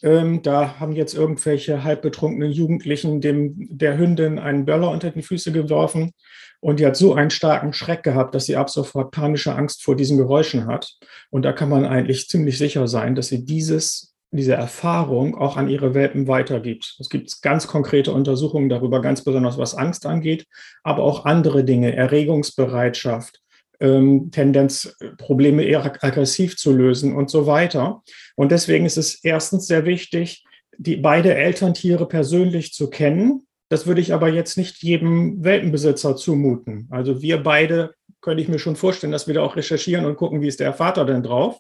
Ähm, 0.03 0.43
da 0.43 0.81
haben 0.81 0.93
jetzt 0.93 1.15
irgendwelche 1.15 1.85
halbbetrunkenen 1.85 2.51
Jugendlichen 2.51 3.21
dem, 3.21 3.55
der 3.71 3.99
Hündin 3.99 4.39
einen 4.39 4.65
Böller 4.65 4.91
unter 4.91 5.11
die 5.11 5.23
Füße 5.23 5.53
geworfen 5.53 6.13
und 6.61 6.81
die 6.81 6.87
hat 6.87 6.97
so 6.97 7.15
einen 7.15 7.31
starken 7.31 7.73
Schreck 7.73 8.03
gehabt, 8.03 8.35
dass 8.35 8.47
sie 8.47 8.57
ab 8.57 8.71
sofort 8.71 9.11
panische 9.13 9.55
Angst 9.55 9.83
vor 9.83 9.97
diesen 9.97 10.17
Geräuschen 10.17 10.67
hat. 10.67 10.97
Und 11.31 11.43
da 11.43 11.53
kann 11.53 11.69
man 11.69 11.85
eigentlich 11.85 12.29
ziemlich 12.29 12.59
sicher 12.59 12.87
sein, 12.87 13.15
dass 13.15 13.29
sie 13.29 13.45
dieses 13.45 14.13
diese 14.33 14.55
Erfahrung 14.55 15.37
auch 15.37 15.57
an 15.57 15.69
ihre 15.69 15.95
Welpen 15.95 16.27
weitergibt. 16.27 16.97
Es 16.99 17.11
gibt 17.11 17.43
ganz 17.43 17.67
konkrete 17.67 18.13
Untersuchungen 18.13 18.71
darüber, 18.71 19.03
ganz 19.03 19.23
besonders 19.23 19.59
was 19.59 19.75
Angst 19.75 20.07
angeht, 20.07 20.47
aber 20.83 21.03
auch 21.03 21.27
andere 21.27 21.65
Dinge, 21.65 21.95
Erregungsbereitschaft, 21.95 23.42
ähm, 23.83 24.31
Tendenz, 24.31 24.97
Probleme 25.19 25.65
eher 25.65 25.85
aggressiv 25.85 26.57
zu 26.57 26.73
lösen 26.73 27.15
und 27.15 27.29
so 27.29 27.47
weiter. 27.47 28.03
Und 28.37 28.53
deswegen 28.53 28.87
ist 28.87 28.97
es 28.97 29.23
erstens 29.23 29.67
sehr 29.67 29.85
wichtig, 29.85 30.45
die 30.79 30.97
beide 30.97 31.35
Elterntiere 31.35 32.07
persönlich 32.07 32.73
zu 32.73 32.89
kennen. 32.89 33.47
Das 33.69 33.87
würde 33.87 34.01
ich 34.01 34.15
aber 34.15 34.29
jetzt 34.29 34.57
nicht 34.57 34.83
jedem 34.83 35.43
Welpenbesitzer 35.43 36.17
zumuten. 36.17 36.89
Also 36.91 37.23
wir 37.23 37.43
beide 37.43 37.95
könnte 38.23 38.43
ich 38.43 38.49
mir 38.49 38.59
schon 38.59 38.77
vorstellen, 38.77 39.13
dass 39.13 39.27
wir 39.27 39.35
da 39.35 39.43
auch 39.43 39.57
recherchieren 39.57 40.07
und 40.07 40.17
gucken, 40.17 40.41
wie 40.41 40.49
ist 40.49 40.61
der 40.61 40.73
Vater 40.73 41.05
denn 41.05 41.23
drauf. 41.23 41.59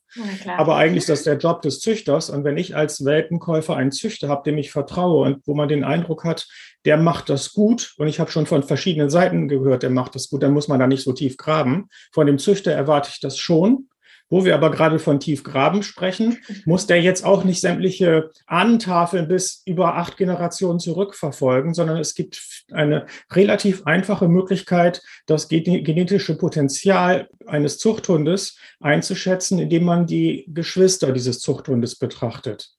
Aber 0.57 0.77
eigentlich 0.77 0.99
ist 0.99 1.09
das 1.09 1.25
der 1.25 1.37
Job 1.37 1.61
des 1.63 1.81
Züchters. 1.81 2.31
Und 2.31 2.45
wenn 2.45 2.57
ich 2.57 2.75
als 2.75 3.05
Welpenkäufer 3.05 3.77
einen 3.77 3.93
Züchter 3.93 4.29
habe, 4.29 4.49
dem 4.49 4.59
ich 4.59 4.71
vertraue 4.71 5.27
und 5.27 5.43
wo 5.45 5.55
man 5.55 5.69
den 5.69 5.85
Eindruck 5.85 6.25
hat, 6.25 6.47
der 6.85 6.97
macht 6.97 7.29
das 7.29 7.53
gut, 7.53 7.95
und 7.99 8.09
ich 8.09 8.21
habe 8.21 8.31
schon 8.31 8.47
von 8.47 8.63
verschiedenen 8.63 9.11
Seiten 9.11 9.49
gehört, 9.49 9.83
der 9.83 9.91
macht 9.91 10.15
das 10.15 10.31
gut, 10.31 10.43
dann 10.43 10.53
muss 10.53 10.69
man 10.69 10.81
da 10.81 10.87
nicht 10.87 11.03
so 11.03 11.13
tief 11.13 11.37
graben. 11.37 11.89
Von 12.13 12.27
dem 12.27 12.39
Züchter 12.39 12.73
erwarte 12.73 13.11
ich 13.13 13.21
das 13.21 13.37
schon. 13.37 13.89
Wo 14.33 14.47
wir 14.47 14.55
aber 14.55 14.71
gerade 14.71 14.99
von 14.99 15.21
Tiefgraben 15.21 15.83
sprechen, 15.83 16.39
muss 16.65 16.87
der 16.87 17.03
jetzt 17.03 17.23
auch 17.23 17.45
nicht 17.45 17.61
sämtliche 17.61 18.31
Ahnentafeln 18.47 19.29
bis 19.29 19.61
über 19.67 19.97
acht 19.97 20.17
Generationen 20.17 20.81
zurückverfolgen, 20.81 21.75
sondern 21.75 21.99
es 21.99 22.15
gibt 22.15 22.65
eine 22.73 23.05
relativ 23.31 23.85
einfache 23.85 24.29
Möglichkeit, 24.29 25.03
das 25.27 25.49
genetische 25.49 26.39
Potenzial 26.39 27.29
eines 27.45 27.77
Zuchthundes 27.77 28.57
einzuschätzen, 28.81 29.59
indem 29.59 29.85
man 29.85 30.07
die 30.07 30.47
Geschwister 30.49 31.13
dieses 31.13 31.41
Zuchthundes 31.41 31.97
betrachtet. 31.97 32.71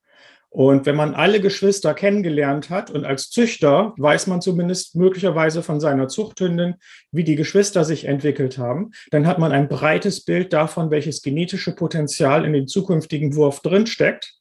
Und 0.54 0.86
wenn 0.86 0.96
man 0.96 1.16
alle 1.16 1.42
Geschwister 1.42 1.96
kennengelernt 1.96 2.70
hat 2.70 2.92
und 2.92 3.06
als 3.06 3.32
Züchter 3.32 3.96
weiß 3.98 4.28
man 4.28 4.40
zumindest 4.40 4.96
möglicherweise 4.96 5.64
von 5.64 5.80
seiner 5.80 6.10
Zuchthündin, 6.10 6.76
wie 7.12 7.24
die 7.24 7.36
Geschwister 7.36 7.84
sich 7.84 8.06
entwickelt 8.06 8.60
haben, 8.60 8.92
dann 9.10 9.26
hat 9.26 9.40
man 9.40 9.52
ein 9.52 9.68
breites 9.68 10.24
Bild 10.24 10.54
davon, 10.54 10.92
welches 10.92 11.24
genetische 11.24 11.74
Potenzial 11.74 12.46
in 12.46 12.54
den 12.54 12.68
zukünftigen 12.68 13.36
Wurf 13.36 13.62
drinsteckt 13.62 14.36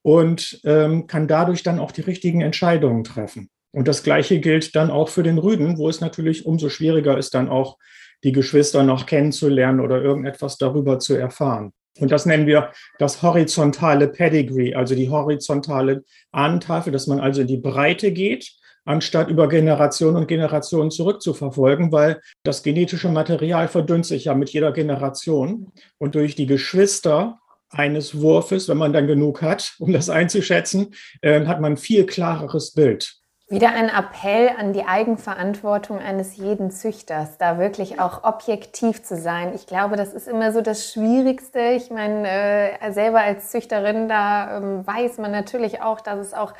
und 0.00 0.62
ähm, 0.64 1.06
kann 1.08 1.28
dadurch 1.28 1.62
dann 1.62 1.78
auch 1.78 1.92
die 1.92 2.00
richtigen 2.00 2.40
Entscheidungen 2.40 3.04
treffen. 3.04 3.50
Und 3.70 3.86
das 3.86 4.02
Gleiche 4.02 4.40
gilt 4.40 4.74
dann 4.74 4.90
auch 4.90 5.10
für 5.10 5.22
den 5.22 5.36
Rüden, 5.36 5.76
wo 5.76 5.90
es 5.90 6.00
natürlich 6.00 6.46
umso 6.46 6.70
schwieriger 6.70 7.18
ist, 7.18 7.34
dann 7.34 7.50
auch 7.50 7.76
die 8.22 8.32
Geschwister 8.32 8.82
noch 8.82 9.04
kennenzulernen 9.04 9.80
oder 9.80 10.00
irgendetwas 10.00 10.56
darüber 10.56 11.00
zu 11.00 11.14
erfahren. 11.16 11.74
Und 12.00 12.10
das 12.10 12.26
nennen 12.26 12.46
wir 12.46 12.72
das 12.98 13.22
horizontale 13.22 14.08
Pedigree, 14.08 14.74
also 14.74 14.94
die 14.94 15.10
horizontale 15.10 16.04
Ahnentafel, 16.32 16.92
dass 16.92 17.06
man 17.06 17.20
also 17.20 17.42
in 17.42 17.46
die 17.46 17.56
Breite 17.56 18.12
geht, 18.12 18.52
anstatt 18.84 19.28
über 19.28 19.48
Generationen 19.48 20.16
und 20.16 20.28
Generationen 20.28 20.90
zurückzuverfolgen, 20.90 21.92
weil 21.92 22.20
das 22.42 22.62
genetische 22.62 23.08
Material 23.08 23.68
verdünnt 23.68 24.06
sich 24.06 24.26
ja 24.26 24.34
mit 24.34 24.50
jeder 24.50 24.72
Generation. 24.72 25.72
Und 25.98 26.14
durch 26.14 26.34
die 26.34 26.46
Geschwister 26.46 27.38
eines 27.70 28.20
Wurfes, 28.20 28.68
wenn 28.68 28.76
man 28.76 28.92
dann 28.92 29.06
genug 29.06 29.42
hat, 29.42 29.74
um 29.78 29.92
das 29.92 30.10
einzuschätzen, 30.10 30.94
äh, 31.22 31.46
hat 31.46 31.60
man 31.60 31.72
ein 31.72 31.76
viel 31.76 32.06
klareres 32.06 32.72
Bild. 32.72 33.23
Wieder 33.48 33.74
ein 33.74 33.90
Appell 33.90 34.52
an 34.58 34.72
die 34.72 34.86
Eigenverantwortung 34.86 35.98
eines 35.98 36.36
jeden 36.38 36.70
Züchters, 36.70 37.36
da 37.36 37.58
wirklich 37.58 38.00
auch 38.00 38.24
objektiv 38.24 39.02
zu 39.02 39.18
sein. 39.18 39.52
Ich 39.54 39.66
glaube, 39.66 39.96
das 39.96 40.14
ist 40.14 40.26
immer 40.26 40.50
so 40.50 40.62
das 40.62 40.90
Schwierigste. 40.90 41.60
Ich 41.60 41.90
meine, 41.90 42.26
äh, 42.26 42.92
selber 42.92 43.20
als 43.20 43.50
Züchterin, 43.50 44.08
da 44.08 44.56
ähm, 44.56 44.86
weiß 44.86 45.18
man 45.18 45.30
natürlich 45.30 45.82
auch, 45.82 46.00
dass 46.00 46.18
es 46.20 46.32
auch 46.32 46.54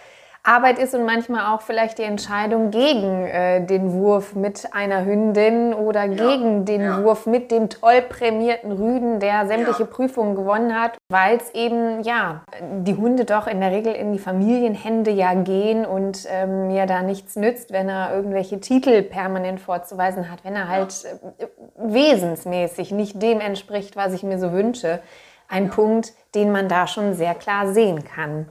Arbeit 0.47 0.79
ist 0.79 0.95
und 0.95 1.07
manchmal 1.07 1.55
auch 1.55 1.63
vielleicht 1.63 1.97
die 1.97 2.03
Entscheidung 2.03 2.71
gegen 2.71 3.27
äh, 3.27 3.65
den 3.65 3.95
Wurf 3.95 4.35
mit 4.35 4.75
einer 4.75 5.07
Hündin 5.07 5.73
oder 5.73 6.05
ja, 6.05 6.15
gegen 6.15 6.67
den 6.67 6.83
ja. 6.83 7.03
Wurf 7.03 7.25
mit 7.25 7.51
dem 7.51 7.71
toll 7.71 8.03
prämierten 8.03 8.71
Rüden, 8.71 9.21
der 9.21 9.47
sämtliche 9.47 9.85
ja. 9.85 9.89
Prüfungen 9.89 10.35
gewonnen 10.35 10.79
hat, 10.79 10.99
weil 11.09 11.39
es 11.39 11.55
eben, 11.55 12.03
ja, 12.03 12.43
die 12.61 12.95
Hunde 12.95 13.25
doch 13.25 13.47
in 13.47 13.61
der 13.61 13.71
Regel 13.71 13.95
in 13.95 14.13
die 14.13 14.19
Familienhände 14.19 15.11
ja 15.11 15.33
gehen 15.33 15.87
und 15.87 16.27
ähm, 16.29 16.69
mir 16.69 16.85
da 16.85 17.01
nichts 17.01 17.37
nützt, 17.37 17.73
wenn 17.73 17.89
er 17.89 18.15
irgendwelche 18.15 18.61
Titel 18.61 19.03
permanent 19.03 19.61
vorzuweisen 19.61 20.31
hat, 20.31 20.45
wenn 20.45 20.57
er 20.57 20.69
halt 20.69 20.93
äh, 21.39 21.47
wesensmäßig 21.79 22.93
nicht 22.93 23.23
dem 23.23 23.41
entspricht, 23.41 23.97
was 23.97 24.13
ich 24.13 24.23
mir 24.23 24.39
so 24.39 24.53
wünsche. 24.53 25.01
Ein 25.49 25.71
Punkt, 25.71 26.13
den 26.35 26.53
man 26.53 26.69
da 26.69 26.87
schon 26.87 27.15
sehr 27.15 27.35
klar 27.35 27.73
sehen 27.73 28.05
kann. 28.05 28.51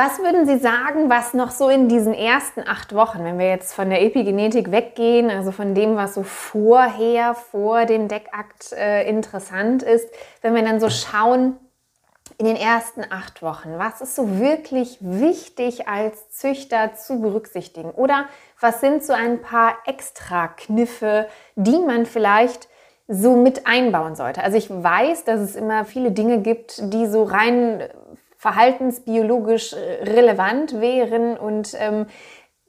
Was 0.00 0.20
würden 0.20 0.46
Sie 0.46 0.58
sagen, 0.58 1.10
was 1.10 1.34
noch 1.34 1.50
so 1.50 1.68
in 1.68 1.88
diesen 1.88 2.14
ersten 2.14 2.60
acht 2.64 2.94
Wochen, 2.94 3.24
wenn 3.24 3.36
wir 3.36 3.48
jetzt 3.48 3.74
von 3.74 3.90
der 3.90 4.00
Epigenetik 4.00 4.70
weggehen, 4.70 5.28
also 5.28 5.50
von 5.50 5.74
dem, 5.74 5.96
was 5.96 6.14
so 6.14 6.22
vorher, 6.22 7.34
vor 7.34 7.84
dem 7.84 8.06
Deckakt 8.06 8.72
äh, 8.74 9.08
interessant 9.08 9.82
ist, 9.82 10.08
wenn 10.40 10.54
wir 10.54 10.62
dann 10.62 10.78
so 10.78 10.88
schauen, 10.88 11.56
in 12.36 12.46
den 12.46 12.54
ersten 12.54 13.06
acht 13.10 13.42
Wochen, 13.42 13.70
was 13.78 14.00
ist 14.00 14.14
so 14.14 14.38
wirklich 14.38 14.98
wichtig 15.00 15.88
als 15.88 16.30
Züchter 16.30 16.94
zu 16.94 17.20
berücksichtigen? 17.20 17.90
Oder 17.90 18.26
was 18.60 18.80
sind 18.80 19.02
so 19.02 19.12
ein 19.12 19.42
paar 19.42 19.78
extra 19.84 20.46
Kniffe, 20.46 21.26
die 21.56 21.80
man 21.80 22.06
vielleicht 22.06 22.68
so 23.08 23.34
mit 23.34 23.66
einbauen 23.66 24.14
sollte? 24.14 24.44
Also 24.44 24.58
ich 24.58 24.70
weiß, 24.70 25.24
dass 25.24 25.40
es 25.40 25.56
immer 25.56 25.84
viele 25.84 26.12
Dinge 26.12 26.38
gibt, 26.38 26.94
die 26.94 27.08
so 27.08 27.24
rein 27.24 27.82
verhaltensbiologisch 28.38 29.74
äh, 29.74 30.04
relevant 30.04 30.80
wären 30.80 31.36
und 31.36 31.76
ähm, 31.78 32.06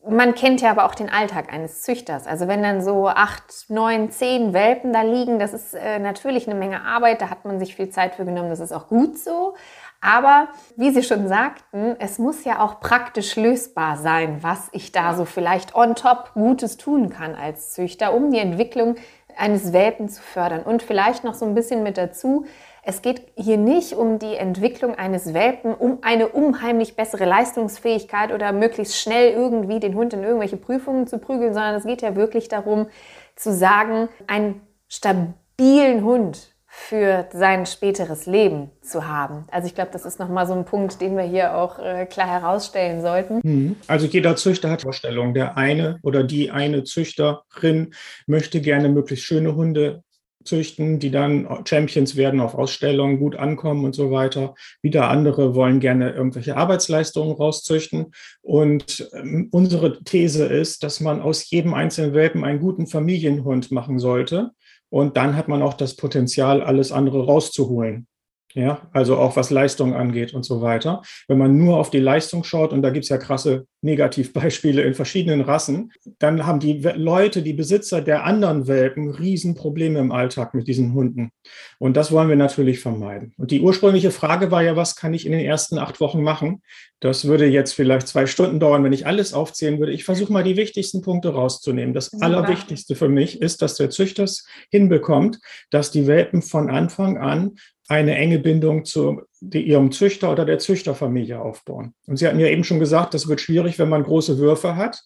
man 0.07 0.33
kennt 0.33 0.61
ja 0.61 0.71
aber 0.71 0.85
auch 0.85 0.95
den 0.95 1.09
Alltag 1.09 1.51
eines 1.53 1.81
Züchters. 1.81 2.25
Also 2.25 2.47
wenn 2.47 2.63
dann 2.63 2.81
so 2.81 3.07
acht, 3.07 3.65
neun, 3.67 4.09
zehn 4.09 4.53
Welpen 4.53 4.93
da 4.93 5.01
liegen, 5.01 5.39
das 5.39 5.53
ist 5.53 5.75
äh, 5.75 5.99
natürlich 5.99 6.47
eine 6.47 6.57
Menge 6.57 6.81
Arbeit, 6.83 7.21
da 7.21 7.29
hat 7.29 7.45
man 7.45 7.59
sich 7.59 7.75
viel 7.75 7.89
Zeit 7.89 8.15
für 8.15 8.25
genommen, 8.25 8.49
das 8.49 8.61
ist 8.61 8.71
auch 8.71 8.87
gut 8.87 9.17
so. 9.17 9.55
Aber 10.01 10.47
wie 10.77 10.91
Sie 10.91 11.03
schon 11.03 11.27
sagten, 11.27 11.97
es 11.99 12.19
muss 12.19 12.45
ja 12.45 12.63
auch 12.63 12.79
praktisch 12.79 13.35
lösbar 13.35 13.97
sein, 13.97 14.37
was 14.41 14.69
ich 14.71 14.93
da 14.93 15.13
so 15.13 15.25
vielleicht 15.25 15.75
on 15.75 15.95
top 15.95 16.31
Gutes 16.33 16.77
tun 16.77 17.09
kann 17.09 17.35
als 17.35 17.73
Züchter, 17.73 18.13
um 18.13 18.31
die 18.31 18.39
Entwicklung 18.39 18.95
eines 19.37 19.73
Welpen 19.73 20.07
zu 20.07 20.21
fördern. 20.21 20.63
Und 20.63 20.83
vielleicht 20.83 21.25
noch 21.25 21.33
so 21.33 21.45
ein 21.45 21.53
bisschen 21.53 21.83
mit 21.83 21.97
dazu, 21.97 22.45
es 22.89 23.03
geht 23.03 23.21
hier 23.35 23.57
nicht 23.57 23.93
um 23.93 24.17
die 24.17 24.35
Entwicklung 24.35 24.95
eines 24.95 25.35
Welpen, 25.35 25.75
um 25.75 25.99
eine 26.01 26.27
unheimlich 26.27 26.95
bessere 26.95 27.25
Leistungsfähigkeit 27.25 28.33
oder 28.33 28.51
möglichst 28.51 28.97
schnell 28.97 29.31
irgendwie 29.31 29.79
den 29.79 29.93
Hund 29.93 30.11
in 30.13 30.23
irgendwelche 30.23 30.57
Prüfungen 30.57 31.05
zu 31.05 31.19
prügeln, 31.19 31.53
sondern 31.53 31.75
es 31.75 31.83
geht 31.83 32.01
ja 32.01 32.15
wirklich 32.15 32.47
darum 32.47 32.87
zu 33.35 33.53
sagen, 33.53 34.09
einen 34.25 34.61
stabilen 34.87 36.03
Hund 36.03 36.55
für 36.65 37.27
sein 37.31 37.67
späteres 37.67 38.25
Leben 38.25 38.71
zu 38.81 39.07
haben. 39.07 39.45
Also 39.51 39.67
ich 39.67 39.75
glaube, 39.75 39.91
das 39.93 40.05
ist 40.05 40.19
nochmal 40.19 40.47
so 40.47 40.53
ein 40.53 40.65
Punkt, 40.65 40.99
den 40.99 41.15
wir 41.15 41.23
hier 41.23 41.55
auch 41.55 41.77
äh, 41.77 42.07
klar 42.07 42.27
herausstellen 42.27 43.01
sollten. 43.01 43.39
Mhm. 43.43 43.75
Also 43.85 44.07
jeder 44.07 44.35
Züchter 44.35 44.71
hat 44.71 44.81
Vorstellungen. 44.81 45.35
Der 45.35 45.57
eine 45.57 45.99
oder 46.01 46.23
die 46.23 46.49
eine 46.49 46.85
Züchterin 46.85 47.93
möchte 48.25 48.61
gerne 48.61 48.89
möglichst 48.89 49.25
schöne 49.25 49.55
Hunde 49.55 50.03
züchten, 50.43 50.99
die 50.99 51.11
dann 51.11 51.47
Champions 51.65 52.15
werden 52.15 52.39
auf 52.39 52.55
Ausstellungen, 52.55 53.19
gut 53.19 53.35
ankommen 53.35 53.85
und 53.85 53.93
so 53.93 54.11
weiter. 54.11 54.55
Wieder 54.81 55.09
andere 55.09 55.55
wollen 55.55 55.79
gerne 55.79 56.11
irgendwelche 56.11 56.55
Arbeitsleistungen 56.55 57.35
rauszüchten. 57.35 58.11
Und 58.41 59.09
ähm, 59.13 59.49
unsere 59.51 60.03
These 60.03 60.45
ist, 60.45 60.83
dass 60.83 60.99
man 60.99 61.21
aus 61.21 61.49
jedem 61.49 61.73
einzelnen 61.73 62.13
Welpen 62.13 62.43
einen 62.43 62.59
guten 62.59 62.87
Familienhund 62.87 63.71
machen 63.71 63.99
sollte. 63.99 64.51
Und 64.89 65.17
dann 65.17 65.35
hat 65.35 65.47
man 65.47 65.61
auch 65.61 65.75
das 65.75 65.95
Potenzial, 65.95 66.61
alles 66.61 66.91
andere 66.91 67.25
rauszuholen. 67.25 68.07
Ja, 68.55 68.89
also 68.93 69.17
auch 69.17 69.35
was 69.35 69.51
Leistung 69.51 69.93
angeht 69.93 70.33
und 70.33 70.43
so 70.43 70.61
weiter. 70.61 71.03
Wenn 71.27 71.37
man 71.37 71.57
nur 71.57 71.77
auf 71.77 71.91
die 71.91 71.99
Leistung 71.99 72.43
schaut, 72.43 72.73
und 72.73 72.81
da 72.81 72.89
gibt 72.89 73.03
es 73.03 73.09
ja 73.09 73.19
krasse 73.19 73.67
Negativbeispiele 73.81 74.81
in 74.81 74.95
verschiedenen 74.95 75.41
Rassen, 75.41 75.91
dann 76.17 76.47
haben 76.47 76.59
die 76.59 76.81
Leute, 76.95 77.43
die 77.43 77.53
Besitzer 77.53 78.01
der 78.01 78.25
anderen 78.25 78.67
Welpen, 78.67 79.11
Riesenprobleme 79.11 79.99
im 79.99 80.11
Alltag 80.11 80.55
mit 80.55 80.67
diesen 80.67 80.95
Hunden. 80.95 81.29
Und 81.77 81.95
das 81.95 82.11
wollen 82.11 82.27
wir 82.27 82.35
natürlich 82.35 82.79
vermeiden. 82.79 83.33
Und 83.37 83.51
die 83.51 83.61
ursprüngliche 83.61 84.09
Frage 84.09 84.49
war 84.49 84.63
ja, 84.63 84.75
was 84.75 84.95
kann 84.95 85.13
ich 85.13 85.27
in 85.27 85.31
den 85.31 85.45
ersten 85.45 85.77
acht 85.77 85.99
Wochen 85.99 86.23
machen? 86.23 86.63
Das 87.01 87.25
würde 87.25 87.45
jetzt 87.45 87.73
vielleicht 87.73 88.07
zwei 88.07 88.25
Stunden 88.25 88.59
dauern, 88.59 88.83
wenn 88.83 88.93
ich 88.93 89.05
alles 89.05 89.33
aufzählen 89.33 89.79
würde. 89.79 89.93
Ich 89.93 90.03
versuche 90.03 90.33
mal 90.33 90.43
die 90.43 90.57
wichtigsten 90.57 91.01
Punkte 91.01 91.29
rauszunehmen. 91.29 91.93
Das 91.93 92.11
Allerwichtigste 92.19 92.95
für 92.95 93.09
mich 93.09 93.41
ist, 93.41 93.61
dass 93.61 93.75
der 93.75 93.91
Züchter 93.91 94.23
es 94.23 94.45
hinbekommt, 94.71 95.39
dass 95.69 95.91
die 95.91 96.07
Welpen 96.07 96.41
von 96.41 96.69
Anfang 96.69 97.17
an 97.17 97.55
eine 97.89 98.15
enge 98.15 98.39
Bindung 98.39 98.85
zu 98.85 99.23
ihrem 99.41 99.91
Züchter 99.91 100.31
oder 100.31 100.45
der 100.45 100.59
Züchterfamilie 100.59 101.41
aufbauen. 101.41 101.93
Und 102.05 102.17
Sie 102.17 102.27
hatten 102.27 102.39
ja 102.39 102.47
eben 102.47 102.63
schon 102.63 102.79
gesagt, 102.79 103.13
das 103.13 103.27
wird 103.27 103.41
schwierig, 103.41 103.79
wenn 103.79 103.89
man 103.89 104.03
große 104.03 104.37
Würfe 104.37 104.75
hat. 104.75 105.01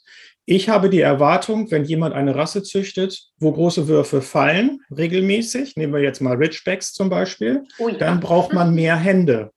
Ich 0.45 0.67
habe 0.67 0.89
die 0.89 0.99
Erwartung, 0.99 1.71
wenn 1.71 1.85
jemand 1.85 2.13
eine 2.13 2.35
Rasse 2.35 2.61
züchtet, 2.61 3.29
wo 3.39 3.53
große 3.53 3.87
Würfe 3.87 4.21
fallen, 4.21 4.81
regelmäßig, 4.95 5.77
nehmen 5.77 5.93
wir 5.93 6.01
jetzt 6.01 6.19
mal 6.19 6.35
Ridgebacks 6.35 6.91
zum 6.91 7.09
Beispiel, 7.09 7.63
oh 7.79 7.87
ja. 7.87 7.95
dann 7.95 8.19
braucht 8.19 8.51
man 8.51 8.75
mehr 8.75 8.97
Hände. 8.97 9.51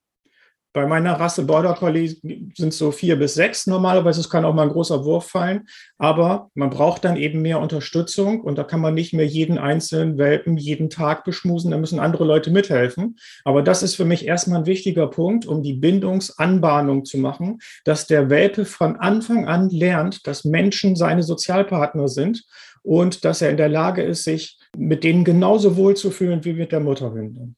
Bei 0.76 0.86
meiner 0.86 1.18
Rasse 1.18 1.44
Border 1.44 1.72
Collie 1.72 2.18
sind 2.54 2.68
es 2.68 2.76
so 2.76 2.90
vier 2.90 3.16
bis 3.16 3.32
sechs 3.32 3.66
normalerweise. 3.66 4.20
Es 4.20 4.28
kann 4.28 4.44
auch 4.44 4.52
mal 4.52 4.64
ein 4.64 4.68
großer 4.68 5.06
Wurf 5.06 5.30
fallen. 5.30 5.66
Aber 5.96 6.50
man 6.52 6.68
braucht 6.68 7.02
dann 7.06 7.16
eben 7.16 7.40
mehr 7.40 7.60
Unterstützung 7.60 8.42
und 8.42 8.58
da 8.58 8.62
kann 8.62 8.82
man 8.82 8.92
nicht 8.92 9.14
mehr 9.14 9.26
jeden 9.26 9.56
einzelnen 9.56 10.18
Welpen 10.18 10.58
jeden 10.58 10.90
Tag 10.90 11.24
beschmusen. 11.24 11.70
Da 11.70 11.78
müssen 11.78 11.98
andere 11.98 12.26
Leute 12.26 12.50
mithelfen. 12.50 13.16
Aber 13.42 13.62
das 13.62 13.82
ist 13.82 13.94
für 13.94 14.04
mich 14.04 14.26
erstmal 14.26 14.58
ein 14.58 14.66
wichtiger 14.66 15.06
Punkt, 15.06 15.46
um 15.46 15.62
die 15.62 15.72
Bindungsanbahnung 15.72 17.06
zu 17.06 17.16
machen, 17.16 17.60
dass 17.86 18.06
der 18.06 18.28
Welpe 18.28 18.66
von 18.66 18.96
Anfang 18.96 19.48
an 19.48 19.70
lernt, 19.70 20.26
dass 20.26 20.44
Menschen 20.44 20.94
seine 20.94 21.22
Sozialpartner 21.22 22.08
sind 22.08 22.44
und 22.82 23.24
dass 23.24 23.40
er 23.40 23.48
in 23.48 23.56
der 23.56 23.70
Lage 23.70 24.02
ist, 24.02 24.24
sich 24.24 24.58
mit 24.76 25.04
denen 25.04 25.24
genauso 25.24 25.78
wohl 25.78 25.96
zu 25.96 26.10
fühlen 26.10 26.44
wie 26.44 26.52
mit 26.52 26.70
der 26.70 26.80
Mutterhündin. 26.80 27.56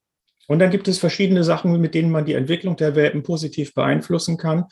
Und 0.49 0.59
dann 0.59 0.71
gibt 0.71 0.89
es 0.89 0.99
verschiedene 0.99 1.45
Sachen, 1.45 1.81
mit 1.81 1.95
denen 1.95 2.11
man 2.11 2.25
die 2.25 2.33
Entwicklung 2.33 2.77
der 2.77 2.97
Welpen 2.97 3.23
positiv 3.23 3.75
beeinflussen 3.75 4.37
kann, 4.37 4.65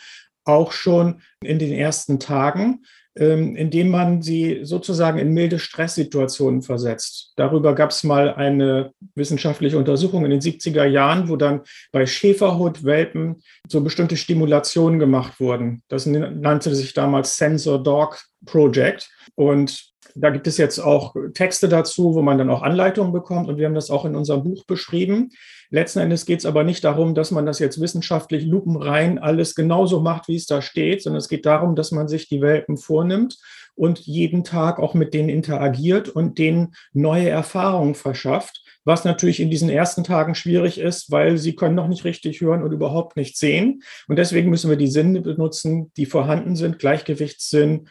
auch 0.44 0.72
schon 0.72 1.20
in 1.44 1.58
den 1.58 1.72
ersten 1.72 2.18
Tagen, 2.18 2.84
ähm, 3.16 3.56
indem 3.56 3.90
man 3.90 4.22
sie 4.22 4.60
sozusagen 4.62 5.18
in 5.18 5.32
milde 5.32 5.58
Stresssituationen 5.58 6.62
versetzt. 6.62 7.32
Darüber 7.36 7.74
gab 7.74 7.90
es 7.90 8.04
mal 8.04 8.34
eine 8.34 8.92
wissenschaftliche 9.14 9.78
Untersuchung 9.78 10.24
in 10.24 10.30
den 10.30 10.40
70er 10.40 10.84
Jahren, 10.84 11.28
wo 11.28 11.36
dann 11.36 11.62
bei 11.92 12.06
Schäferhundwelpen 12.06 13.42
so 13.68 13.80
bestimmte 13.80 14.16
Stimulationen 14.16 14.98
gemacht 14.98 15.40
wurden. 15.40 15.82
Das 15.88 16.06
nannte 16.06 16.74
sich 16.74 16.94
damals 16.94 17.36
Sensor 17.36 17.82
Dog 17.82 18.18
Project. 18.44 19.10
Und 19.34 19.95
Da 20.18 20.30
gibt 20.30 20.46
es 20.46 20.56
jetzt 20.56 20.78
auch 20.78 21.14
Texte 21.34 21.68
dazu, 21.68 22.14
wo 22.14 22.22
man 22.22 22.38
dann 22.38 22.50
auch 22.50 22.62
Anleitungen 22.62 23.12
bekommt 23.12 23.48
und 23.48 23.58
wir 23.58 23.66
haben 23.66 23.74
das 23.74 23.90
auch 23.90 24.04
in 24.04 24.16
unserem 24.16 24.42
Buch 24.44 24.64
beschrieben. 24.64 25.30
Letzten 25.70 25.98
Endes 25.98 26.24
geht 26.24 26.38
es 26.38 26.46
aber 26.46 26.64
nicht 26.64 26.84
darum, 26.84 27.14
dass 27.14 27.30
man 27.30 27.44
das 27.44 27.58
jetzt 27.58 27.80
wissenschaftlich 27.80 28.44
lupenrein 28.46 29.18
alles 29.18 29.54
genauso 29.54 30.00
macht, 30.00 30.28
wie 30.28 30.36
es 30.36 30.46
da 30.46 30.62
steht, 30.62 31.02
sondern 31.02 31.18
es 31.18 31.28
geht 31.28 31.44
darum, 31.44 31.74
dass 31.74 31.92
man 31.92 32.08
sich 32.08 32.28
die 32.28 32.40
Welpen 32.40 32.78
vornimmt 32.78 33.36
und 33.74 34.00
jeden 34.00 34.42
Tag 34.42 34.78
auch 34.78 34.94
mit 34.94 35.12
denen 35.12 35.28
interagiert 35.28 36.08
und 36.08 36.38
denen 36.38 36.74
neue 36.92 37.28
Erfahrungen 37.28 37.94
verschafft, 37.94 38.62
was 38.84 39.04
natürlich 39.04 39.40
in 39.40 39.50
diesen 39.50 39.68
ersten 39.68 40.02
Tagen 40.02 40.34
schwierig 40.34 40.78
ist, 40.78 41.10
weil 41.10 41.36
sie 41.36 41.54
können 41.54 41.74
noch 41.74 41.88
nicht 41.88 42.04
richtig 42.04 42.40
hören 42.40 42.62
und 42.62 42.72
überhaupt 42.72 43.16
nicht 43.16 43.36
sehen. 43.36 43.82
Und 44.08 44.16
deswegen 44.16 44.48
müssen 44.48 44.70
wir 44.70 44.76
die 44.76 44.86
Sinne 44.86 45.20
benutzen, 45.20 45.92
die 45.96 46.06
vorhanden 46.06 46.56
sind, 46.56 46.78
Gleichgewichtssinn, 46.78 47.88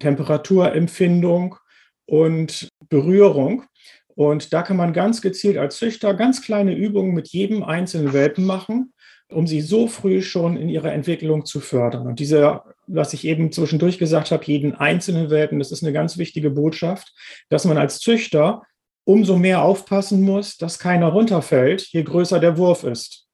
Temperaturempfindung 0.00 1.56
und 2.06 2.68
Berührung. 2.88 3.64
Und 4.08 4.52
da 4.52 4.62
kann 4.62 4.76
man 4.76 4.92
ganz 4.92 5.22
gezielt 5.22 5.56
als 5.56 5.76
Züchter 5.76 6.12
ganz 6.14 6.42
kleine 6.42 6.74
Übungen 6.74 7.14
mit 7.14 7.28
jedem 7.28 7.62
einzelnen 7.62 8.12
Welpen 8.12 8.44
machen, 8.44 8.92
um 9.30 9.46
sie 9.46 9.60
so 9.60 9.86
früh 9.86 10.20
schon 10.20 10.56
in 10.56 10.68
ihrer 10.68 10.92
Entwicklung 10.92 11.46
zu 11.46 11.60
fördern. 11.60 12.06
Und 12.06 12.18
diese, 12.18 12.62
was 12.86 13.14
ich 13.14 13.24
eben 13.24 13.52
zwischendurch 13.52 13.98
gesagt 13.98 14.32
habe, 14.32 14.44
jeden 14.44 14.74
einzelnen 14.74 15.30
Welpen, 15.30 15.58
das 15.58 15.70
ist 15.70 15.82
eine 15.82 15.92
ganz 15.92 16.18
wichtige 16.18 16.50
Botschaft, 16.50 17.14
dass 17.48 17.64
man 17.64 17.78
als 17.78 18.00
Züchter 18.00 18.62
umso 19.04 19.36
mehr 19.36 19.62
aufpassen 19.62 20.22
muss, 20.22 20.58
dass 20.58 20.78
keiner 20.78 21.08
runterfällt, 21.08 21.88
je 21.92 22.02
größer 22.02 22.40
der 22.40 22.58
Wurf 22.58 22.84
ist. 22.84 23.29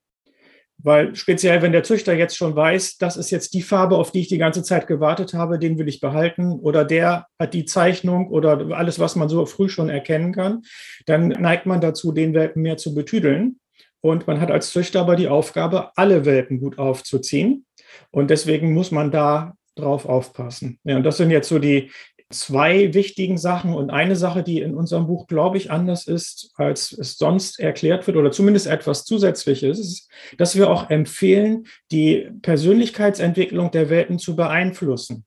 Weil 0.86 1.16
speziell, 1.16 1.62
wenn 1.62 1.72
der 1.72 1.82
Züchter 1.82 2.14
jetzt 2.14 2.36
schon 2.36 2.54
weiß, 2.54 2.98
das 2.98 3.16
ist 3.16 3.32
jetzt 3.32 3.54
die 3.54 3.62
Farbe, 3.62 3.96
auf 3.96 4.12
die 4.12 4.20
ich 4.20 4.28
die 4.28 4.38
ganze 4.38 4.62
Zeit 4.62 4.86
gewartet 4.86 5.34
habe, 5.34 5.58
den 5.58 5.78
will 5.78 5.88
ich 5.88 5.98
behalten, 5.98 6.52
oder 6.52 6.84
der 6.84 7.26
hat 7.40 7.54
die 7.54 7.64
Zeichnung 7.64 8.28
oder 8.28 8.68
alles, 8.70 9.00
was 9.00 9.16
man 9.16 9.28
so 9.28 9.46
früh 9.46 9.68
schon 9.68 9.88
erkennen 9.88 10.32
kann, 10.32 10.62
dann 11.04 11.26
neigt 11.26 11.66
man 11.66 11.80
dazu, 11.80 12.12
den 12.12 12.34
Welpen 12.34 12.62
mehr 12.62 12.76
zu 12.76 12.94
betüdeln. 12.94 13.58
Und 14.00 14.28
man 14.28 14.40
hat 14.40 14.52
als 14.52 14.70
Züchter 14.70 15.00
aber 15.00 15.16
die 15.16 15.26
Aufgabe, 15.26 15.90
alle 15.96 16.24
Welpen 16.24 16.60
gut 16.60 16.78
aufzuziehen. 16.78 17.66
Und 18.12 18.30
deswegen 18.30 18.72
muss 18.72 18.92
man 18.92 19.10
da 19.10 19.54
drauf 19.74 20.06
aufpassen. 20.06 20.78
Ja, 20.84 20.98
und 20.98 21.02
das 21.02 21.16
sind 21.16 21.32
jetzt 21.32 21.48
so 21.48 21.58
die 21.58 21.90
zwei 22.30 22.94
wichtigen 22.94 23.38
Sachen. 23.38 23.74
Und 23.74 23.90
eine 23.90 24.16
Sache, 24.16 24.42
die 24.42 24.60
in 24.60 24.74
unserem 24.74 25.06
Buch, 25.06 25.26
glaube 25.26 25.56
ich, 25.56 25.70
anders 25.70 26.06
ist, 26.06 26.50
als 26.56 26.92
es 26.92 27.16
sonst 27.16 27.60
erklärt 27.60 28.06
wird, 28.06 28.16
oder 28.16 28.32
zumindest 28.32 28.66
etwas 28.66 29.04
Zusätzliches, 29.04 29.78
ist, 29.78 30.10
dass 30.38 30.56
wir 30.56 30.70
auch 30.70 30.90
empfehlen, 30.90 31.66
die 31.90 32.30
Persönlichkeitsentwicklung 32.42 33.70
der 33.70 33.90
Welpen 33.90 34.18
zu 34.18 34.36
beeinflussen. 34.36 35.24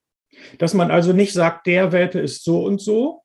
Dass 0.57 0.73
man 0.73 0.91
also 0.91 1.13
nicht 1.13 1.33
sagt, 1.33 1.67
der 1.67 1.91
Welpe 1.91 2.19
ist 2.19 2.43
so 2.43 2.63
und 2.63 2.81
so, 2.81 3.23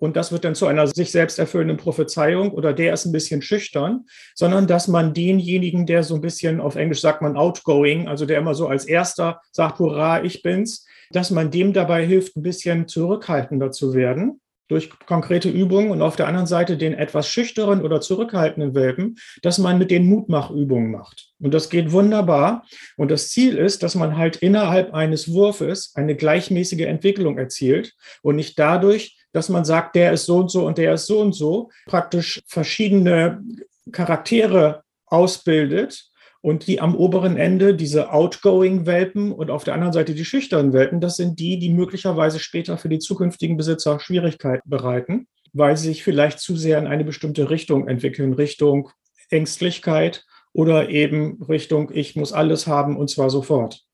und 0.00 0.16
das 0.16 0.32
wird 0.32 0.44
dann 0.44 0.54
zu 0.54 0.66
einer 0.66 0.86
sich 0.86 1.12
selbst 1.12 1.38
erfüllenden 1.38 1.76
Prophezeiung 1.76 2.52
oder 2.52 2.72
der 2.72 2.94
ist 2.94 3.04
ein 3.04 3.12
bisschen 3.12 3.42
schüchtern, 3.42 4.06
sondern 4.34 4.66
dass 4.66 4.88
man 4.88 5.12
denjenigen, 5.12 5.84
der 5.84 6.04
so 6.04 6.14
ein 6.14 6.22
bisschen 6.22 6.58
auf 6.58 6.74
Englisch 6.74 7.02
sagt 7.02 7.20
man 7.20 7.36
outgoing, 7.36 8.08
also 8.08 8.24
der 8.24 8.38
immer 8.38 8.54
so 8.54 8.66
als 8.66 8.86
erster 8.86 9.42
sagt, 9.52 9.78
hurra, 9.78 10.24
ich 10.24 10.42
bin's, 10.42 10.86
dass 11.10 11.30
man 11.30 11.50
dem 11.50 11.72
dabei 11.72 12.06
hilft, 12.06 12.36
ein 12.36 12.42
bisschen 12.42 12.88
zurückhaltender 12.88 13.70
zu 13.72 13.94
werden 13.94 14.40
durch 14.70 14.88
konkrete 15.04 15.48
Übungen 15.48 15.90
und 15.90 16.00
auf 16.00 16.14
der 16.14 16.28
anderen 16.28 16.46
Seite 16.46 16.76
den 16.76 16.94
etwas 16.94 17.28
schüchteren 17.28 17.82
oder 17.82 18.00
zurückhaltenden 18.00 18.72
Welpen, 18.74 19.16
dass 19.42 19.58
man 19.58 19.78
mit 19.78 19.90
den 19.90 20.06
Mutmachübungen 20.06 20.92
macht. 20.92 21.32
Und 21.40 21.52
das 21.52 21.70
geht 21.70 21.90
wunderbar. 21.90 22.64
Und 22.96 23.10
das 23.10 23.30
Ziel 23.30 23.58
ist, 23.58 23.82
dass 23.82 23.96
man 23.96 24.16
halt 24.16 24.36
innerhalb 24.36 24.94
eines 24.94 25.32
Wurfes 25.32 25.92
eine 25.96 26.14
gleichmäßige 26.14 26.82
Entwicklung 26.82 27.36
erzielt 27.36 27.96
und 28.22 28.36
nicht 28.36 28.58
dadurch, 28.60 29.18
dass 29.32 29.48
man 29.48 29.64
sagt, 29.64 29.96
der 29.96 30.12
ist 30.12 30.26
so 30.26 30.38
und 30.38 30.52
so 30.52 30.66
und 30.66 30.78
der 30.78 30.94
ist 30.94 31.06
so 31.06 31.20
und 31.20 31.32
so, 31.32 31.70
praktisch 31.86 32.40
verschiedene 32.46 33.42
Charaktere 33.90 34.84
ausbildet, 35.06 36.09
und 36.42 36.66
die 36.66 36.80
am 36.80 36.94
oberen 36.94 37.36
Ende, 37.36 37.74
diese 37.74 38.12
Outgoing-Welpen 38.12 39.32
und 39.32 39.50
auf 39.50 39.64
der 39.64 39.74
anderen 39.74 39.92
Seite 39.92 40.14
die 40.14 40.24
schüchternen 40.24 40.72
Welpen, 40.72 41.00
das 41.00 41.16
sind 41.16 41.38
die, 41.38 41.58
die 41.58 41.70
möglicherweise 41.70 42.38
später 42.38 42.78
für 42.78 42.88
die 42.88 42.98
zukünftigen 42.98 43.56
Besitzer 43.56 44.00
Schwierigkeiten 44.00 44.68
bereiten, 44.68 45.26
weil 45.52 45.76
sie 45.76 45.88
sich 45.88 46.02
vielleicht 46.02 46.38
zu 46.38 46.56
sehr 46.56 46.78
in 46.78 46.86
eine 46.86 47.04
bestimmte 47.04 47.50
Richtung 47.50 47.88
entwickeln, 47.88 48.32
Richtung 48.32 48.90
Ängstlichkeit 49.28 50.24
oder 50.52 50.88
eben 50.88 51.42
Richtung, 51.42 51.90
ich 51.92 52.16
muss 52.16 52.32
alles 52.32 52.66
haben 52.66 52.96
und 52.96 53.10
zwar 53.10 53.30
sofort. 53.30 53.84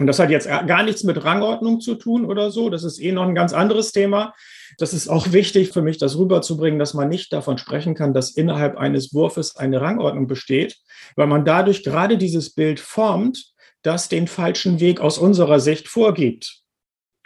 Und 0.00 0.06
das 0.06 0.18
hat 0.18 0.30
jetzt 0.30 0.48
gar 0.48 0.82
nichts 0.82 1.04
mit 1.04 1.22
Rangordnung 1.22 1.78
zu 1.82 1.94
tun 1.94 2.24
oder 2.24 2.50
so. 2.50 2.70
Das 2.70 2.84
ist 2.84 2.98
eh 2.98 3.12
noch 3.12 3.28
ein 3.28 3.34
ganz 3.34 3.52
anderes 3.52 3.92
Thema. 3.92 4.32
Das 4.78 4.94
ist 4.94 5.08
auch 5.08 5.32
wichtig 5.32 5.72
für 5.72 5.82
mich, 5.82 5.98
das 5.98 6.16
rüberzubringen, 6.16 6.78
dass 6.78 6.94
man 6.94 7.10
nicht 7.10 7.30
davon 7.34 7.58
sprechen 7.58 7.94
kann, 7.94 8.14
dass 8.14 8.30
innerhalb 8.30 8.78
eines 8.78 9.12
Wurfes 9.12 9.56
eine 9.56 9.82
Rangordnung 9.82 10.26
besteht, 10.26 10.78
weil 11.16 11.26
man 11.26 11.44
dadurch 11.44 11.84
gerade 11.84 12.16
dieses 12.16 12.54
Bild 12.54 12.80
formt, 12.80 13.52
das 13.82 14.08
den 14.08 14.26
falschen 14.26 14.80
Weg 14.80 15.00
aus 15.00 15.18
unserer 15.18 15.60
Sicht 15.60 15.86
vorgibt. 15.86 16.62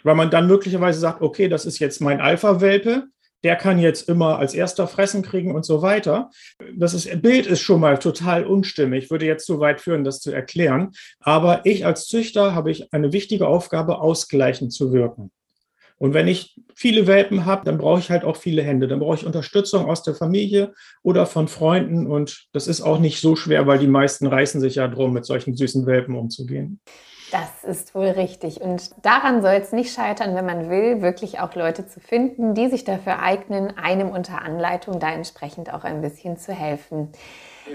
Weil 0.03 0.15
man 0.15 0.29
dann 0.29 0.45
möglicherweise 0.45 0.99
sagt, 0.99 1.21
okay, 1.21 1.47
das 1.47 1.65
ist 1.65 1.79
jetzt 1.79 2.01
mein 2.01 2.19
Alpha-Welpe, 2.19 3.05
der 3.45 3.55
kann 3.55 3.77
jetzt 3.77 4.09
immer 4.09 4.39
als 4.39 4.55
erster 4.55 4.87
fressen 4.87 5.21
kriegen 5.21 5.53
und 5.53 5.63
so 5.65 5.83
weiter. 5.83 6.31
Das 6.75 6.95
ist, 6.95 7.21
Bild 7.21 7.45
ist 7.45 7.61
schon 7.61 7.79
mal 7.79 7.99
total 7.99 8.43
unstimmig, 8.43 9.11
würde 9.11 9.27
jetzt 9.27 9.45
zu 9.45 9.59
weit 9.59 9.79
führen, 9.79 10.03
das 10.03 10.19
zu 10.19 10.31
erklären. 10.31 10.93
Aber 11.19 11.63
ich 11.63 11.85
als 11.85 12.07
Züchter 12.07 12.55
habe 12.55 12.71
ich 12.71 12.91
eine 12.91 13.13
wichtige 13.13 13.47
Aufgabe, 13.47 13.99
ausgleichend 13.99 14.73
zu 14.73 14.91
wirken. 14.91 15.29
Und 15.99 16.15
wenn 16.15 16.27
ich 16.27 16.59
viele 16.73 17.05
Welpen 17.05 17.45
habe, 17.45 17.65
dann 17.65 17.77
brauche 17.77 17.99
ich 17.99 18.09
halt 18.09 18.23
auch 18.23 18.35
viele 18.35 18.63
Hände. 18.63 18.87
Dann 18.87 18.99
brauche 18.99 19.17
ich 19.17 19.27
Unterstützung 19.27 19.85
aus 19.85 20.01
der 20.01 20.15
Familie 20.15 20.73
oder 21.03 21.27
von 21.27 21.47
Freunden. 21.47 22.07
Und 22.07 22.47
das 22.51 22.67
ist 22.67 22.81
auch 22.81 22.97
nicht 22.97 23.21
so 23.21 23.35
schwer, 23.35 23.67
weil 23.67 23.77
die 23.77 23.85
meisten 23.85 24.25
reißen 24.25 24.59
sich 24.59 24.73
ja 24.73 24.87
drum, 24.87 25.13
mit 25.13 25.25
solchen 25.25 25.55
süßen 25.55 25.85
Welpen 25.85 26.15
umzugehen. 26.15 26.79
Das 27.31 27.63
ist 27.63 27.95
wohl 27.95 28.07
richtig. 28.07 28.61
Und 28.61 28.91
daran 29.03 29.41
soll 29.41 29.53
es 29.53 29.71
nicht 29.71 29.93
scheitern, 29.93 30.35
wenn 30.35 30.45
man 30.45 30.69
will, 30.69 31.01
wirklich 31.01 31.39
auch 31.39 31.55
Leute 31.55 31.87
zu 31.87 31.99
finden, 31.99 32.53
die 32.53 32.69
sich 32.69 32.83
dafür 32.83 33.19
eignen, 33.19 33.77
einem 33.77 34.09
unter 34.09 34.41
Anleitung 34.41 34.99
da 34.99 35.11
entsprechend 35.11 35.73
auch 35.73 35.83
ein 35.83 36.01
bisschen 36.01 36.37
zu 36.37 36.53
helfen. 36.53 37.11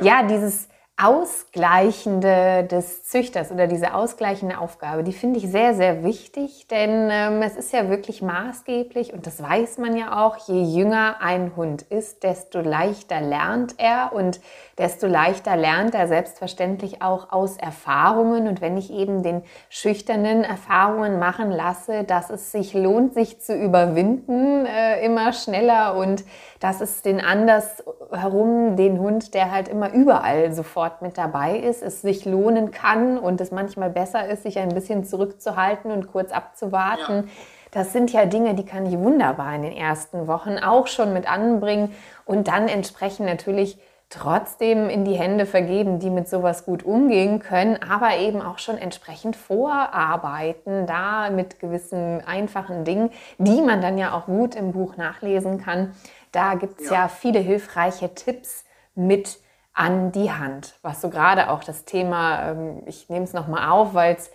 Ja, 0.01 0.21
ja 0.21 0.27
dieses 0.27 0.69
Ausgleichende 1.03 2.65
des 2.65 3.05
Züchters 3.05 3.51
oder 3.51 3.67
diese 3.67 3.95
ausgleichende 3.95 4.59
Aufgabe, 4.59 5.03
die 5.03 5.13
finde 5.13 5.39
ich 5.39 5.51
sehr, 5.51 5.75
sehr 5.75 6.05
wichtig, 6.05 6.67
denn 6.69 7.09
ähm, 7.11 7.43
es 7.43 7.57
ist 7.57 7.73
ja 7.73 7.89
wirklich 7.89 8.21
maßgeblich 8.21 9.13
und 9.13 9.27
das 9.27 9.43
weiß 9.43 9.79
man 9.79 9.97
ja 9.97 10.25
auch, 10.27 10.37
je 10.49 10.63
jünger 10.63 11.17
ein 11.21 11.57
Hund 11.57 11.83
ist, 11.83 12.23
desto 12.23 12.61
leichter 12.61 13.21
lernt 13.21 13.75
er 13.79 14.13
und 14.13 14.41
desto 14.81 15.07
leichter 15.07 15.57
lernt 15.57 15.95
er 15.95 16.09
selbstverständlich 16.09 17.03
auch 17.03 17.33
aus 17.33 17.59
Erfahrungen. 17.59 18.49
Und 18.49 18.63
wenn 18.63 18.79
ich 18.79 18.91
eben 18.91 19.23
den 19.23 19.43
schüchternen 19.69 20.43
Erfahrungen 20.43 21.19
machen 21.19 21.51
lasse, 21.51 22.05
dass 22.05 22.31
es 22.31 22.51
sich 22.51 22.73
lohnt, 22.73 23.13
sich 23.13 23.41
zu 23.41 23.55
überwinden, 23.55 24.65
äh, 24.65 25.05
immer 25.05 25.35
schneller 25.35 25.97
und 25.97 26.25
dass 26.61 26.83
es 26.83 27.03
den 27.03 27.21
andersherum, 27.21 28.77
den 28.77 29.01
Hund, 29.01 29.35
der 29.35 29.51
halt 29.51 29.67
immer 29.69 29.93
überall 29.93 30.53
sofort 30.53 31.03
mit 31.03 31.17
dabei 31.19 31.57
ist, 31.57 31.83
es 31.83 32.03
sich 32.03 32.27
lohnen 32.27 32.71
kann 32.71 33.19
und 33.19 33.41
es 33.41 33.51
manchmal 33.51 33.91
besser 33.91 34.29
ist, 34.29 34.43
sich 34.43 34.59
ein 34.59 34.69
bisschen 34.69 35.05
zurückzuhalten 35.05 35.91
und 35.91 36.13
kurz 36.13 36.33
abzuwarten. 36.33 37.17
Ja. 37.17 37.33
Das 37.73 37.93
sind 37.93 38.13
ja 38.13 38.27
Dinge, 38.27 38.55
die 38.55 38.65
kann 38.65 38.85
ich 38.85 38.99
wunderbar 38.99 39.55
in 39.55 39.63
den 39.63 39.73
ersten 39.73 40.27
Wochen 40.27 40.59
auch 40.59 40.87
schon 40.87 41.13
mit 41.13 41.31
anbringen 41.31 41.95
und 42.27 42.49
dann 42.49 42.69
entsprechend 42.69 43.27
natürlich 43.27 43.79
trotzdem 44.11 44.91
in 44.91 45.05
die 45.05 45.15
Hände 45.15 45.47
vergeben, 45.47 46.01
die 46.01 46.11
mit 46.11 46.29
sowas 46.29 46.67
gut 46.67 46.83
umgehen 46.83 47.39
können, 47.39 47.79
aber 47.81 48.17
eben 48.17 48.43
auch 48.43 48.59
schon 48.59 48.77
entsprechend 48.77 49.37
vorarbeiten, 49.37 50.85
da 50.87 51.31
mit 51.31 51.61
gewissen 51.61 52.21
einfachen 52.27 52.85
Dingen, 52.85 53.11
die 53.39 53.63
man 53.63 53.81
dann 53.81 53.99
ja 53.99 54.13
auch 54.13 54.27
gut 54.27 54.57
im 54.57 54.73
Buch 54.73 54.97
nachlesen 54.97 55.59
kann. 55.59 55.95
Da 56.33 56.55
gibt 56.55 56.81
es 56.81 56.91
ja. 56.91 57.03
ja 57.03 57.09
viele 57.09 57.39
hilfreiche 57.41 58.15
Tipps 58.15 58.65
mit 58.95 59.39
an 59.73 60.13
die 60.13 60.31
Hand, 60.33 60.79
was 60.83 61.01
so 61.01 61.11
gerade 61.11 61.51
auch 61.51 61.65
das 61.65 61.85
Thema, 61.85 62.51
ähm, 62.51 62.83
ich 62.87 63.09
nehme 63.09 63.25
es 63.25 63.33
nochmal 63.33 63.71
auf, 63.71 63.95
weil 63.95 64.15
es 64.17 64.31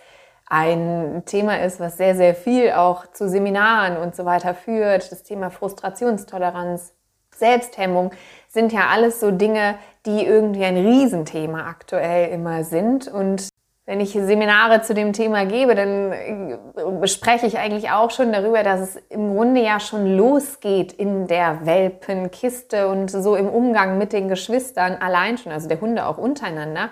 ein 0.46 1.22
Thema 1.26 1.60
ist, 1.60 1.80
was 1.80 1.96
sehr, 1.96 2.14
sehr 2.14 2.34
viel 2.34 2.72
auch 2.72 3.06
zu 3.12 3.28
Seminaren 3.28 3.96
und 3.96 4.14
so 4.14 4.24
weiter 4.24 4.54
führt, 4.54 5.10
das 5.10 5.24
Thema 5.24 5.50
Frustrationstoleranz, 5.50 6.94
Selbsthemmung 7.36 8.12
sind 8.48 8.72
ja 8.72 8.88
alles 8.88 9.20
so 9.20 9.30
Dinge, 9.30 9.76
die 10.06 10.24
irgendwie 10.24 10.64
ein 10.64 10.76
Riesenthema 10.76 11.68
aktuell 11.68 12.32
immer 12.32 12.64
sind. 12.64 13.08
Und 13.08 13.48
wenn 13.86 14.00
ich 14.00 14.10
Seminare 14.10 14.82
zu 14.82 14.94
dem 14.94 15.12
Thema 15.12 15.46
gebe, 15.46 15.76
dann 15.76 16.12
äh, 16.12 17.06
spreche 17.06 17.46
ich 17.46 17.56
eigentlich 17.58 17.90
auch 17.90 18.10
schon 18.10 18.32
darüber, 18.32 18.64
dass 18.64 18.80
es 18.80 18.96
im 19.08 19.34
Grunde 19.34 19.62
ja 19.62 19.78
schon 19.78 20.16
losgeht 20.16 20.92
in 20.92 21.28
der 21.28 21.64
Welpenkiste 21.64 22.88
und 22.88 23.08
so 23.10 23.36
im 23.36 23.48
Umgang 23.48 23.96
mit 23.96 24.12
den 24.12 24.28
Geschwistern 24.28 24.96
allein 25.00 25.38
schon, 25.38 25.52
also 25.52 25.68
der 25.68 25.80
Hunde 25.80 26.06
auch 26.06 26.18
untereinander. 26.18 26.90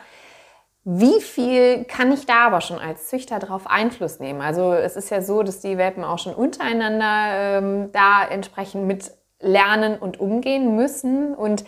Wie 0.85 1.21
viel 1.21 1.85
kann 1.85 2.13
ich 2.13 2.27
da 2.27 2.47
aber 2.47 2.61
schon 2.61 2.79
als 2.79 3.09
Züchter 3.09 3.41
darauf 3.41 3.67
Einfluss 3.67 4.21
nehmen? 4.21 4.41
Also 4.41 4.73
es 4.73 4.97
ist 4.97 5.11
ja 5.11 5.21
so, 5.21 5.43
dass 5.43 5.61
die 5.61 5.79
Welpen 5.79 6.05
auch 6.05 6.19
schon 6.19 6.35
untereinander 6.35 7.59
ähm, 7.59 7.91
da 7.93 8.25
entsprechend 8.29 8.87
mit 8.87 9.11
lernen 9.41 9.99
und 9.99 10.21
umgehen 10.21 10.77
müssen. 10.77 11.35
Und 11.35 11.65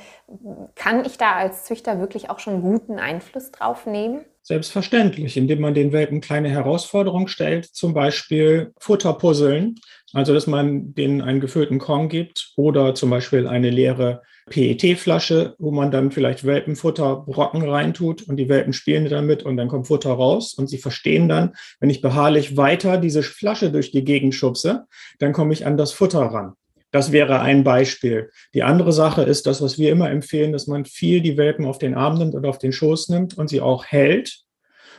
kann 0.74 1.04
ich 1.04 1.18
da 1.18 1.32
als 1.32 1.64
Züchter 1.64 1.98
wirklich 1.98 2.30
auch 2.30 2.38
schon 2.38 2.62
guten 2.62 2.98
Einfluss 2.98 3.50
drauf 3.50 3.86
nehmen? 3.86 4.24
Selbstverständlich, 4.48 5.36
indem 5.36 5.60
man 5.60 5.74
den 5.74 5.90
Welpen 5.90 6.20
kleine 6.20 6.48
Herausforderungen 6.48 7.26
stellt, 7.26 7.64
zum 7.64 7.94
Beispiel 7.94 8.72
Futterpuzzeln, 8.78 9.74
also 10.12 10.34
dass 10.34 10.46
man 10.46 10.94
denen 10.94 11.20
einen 11.20 11.40
gefüllten 11.40 11.80
Korn 11.80 12.08
gibt 12.08 12.52
oder 12.54 12.94
zum 12.94 13.10
Beispiel 13.10 13.48
eine 13.48 13.70
leere 13.70 14.22
PET-Flasche, 14.48 15.56
wo 15.58 15.72
man 15.72 15.90
dann 15.90 16.12
vielleicht 16.12 16.44
Welpenfutterbrocken 16.46 17.68
reintut 17.68 18.22
und 18.22 18.36
die 18.36 18.48
Welpen 18.48 18.72
spielen 18.72 19.10
damit 19.10 19.42
und 19.42 19.56
dann 19.56 19.66
kommt 19.66 19.88
Futter 19.88 20.12
raus 20.12 20.54
und 20.54 20.68
sie 20.68 20.78
verstehen 20.78 21.28
dann, 21.28 21.54
wenn 21.80 21.90
ich 21.90 22.00
beharrlich 22.00 22.56
weiter 22.56 22.98
diese 22.98 23.24
Flasche 23.24 23.72
durch 23.72 23.90
die 23.90 24.04
Gegend 24.04 24.36
schubse, 24.36 24.84
dann 25.18 25.32
komme 25.32 25.54
ich 25.54 25.66
an 25.66 25.76
das 25.76 25.90
Futter 25.90 26.20
ran. 26.20 26.52
Das 26.96 27.12
wäre 27.12 27.40
ein 27.40 27.62
Beispiel. 27.62 28.30
Die 28.54 28.62
andere 28.62 28.90
Sache 28.90 29.20
ist 29.20 29.46
das, 29.46 29.60
was 29.60 29.76
wir 29.76 29.92
immer 29.92 30.10
empfehlen, 30.10 30.52
dass 30.52 30.66
man 30.66 30.86
viel 30.86 31.20
die 31.20 31.36
Welpen 31.36 31.66
auf 31.66 31.76
den 31.76 31.94
Arm 31.94 32.16
nimmt 32.16 32.34
oder 32.34 32.48
auf 32.48 32.56
den 32.56 32.72
Schoß 32.72 33.10
nimmt 33.10 33.36
und 33.36 33.48
sie 33.48 33.60
auch 33.60 33.84
hält. 33.84 34.38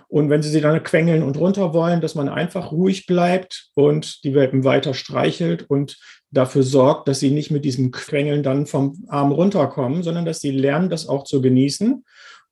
Und 0.07 0.29
wenn 0.29 0.43
sie 0.43 0.51
sie 0.51 0.61
dann 0.61 0.83
quengeln 0.83 1.23
und 1.23 1.39
runter 1.39 1.73
wollen, 1.73 1.99
dass 1.99 2.13
man 2.13 2.29
einfach 2.29 2.71
ruhig 2.71 3.07
bleibt 3.07 3.71
und 3.73 4.23
die 4.23 4.35
Welpen 4.35 4.63
weiter 4.63 4.93
streichelt 4.93 5.67
und 5.71 5.97
dafür 6.29 6.61
sorgt, 6.61 7.07
dass 7.07 7.19
sie 7.19 7.31
nicht 7.31 7.49
mit 7.49 7.65
diesem 7.65 7.89
Quengeln 7.89 8.43
dann 8.43 8.67
vom 8.67 9.03
Arm 9.07 9.31
runterkommen, 9.31 10.03
sondern 10.03 10.25
dass 10.25 10.39
sie 10.39 10.51
lernen, 10.51 10.91
das 10.91 11.07
auch 11.07 11.23
zu 11.23 11.41
genießen 11.41 12.05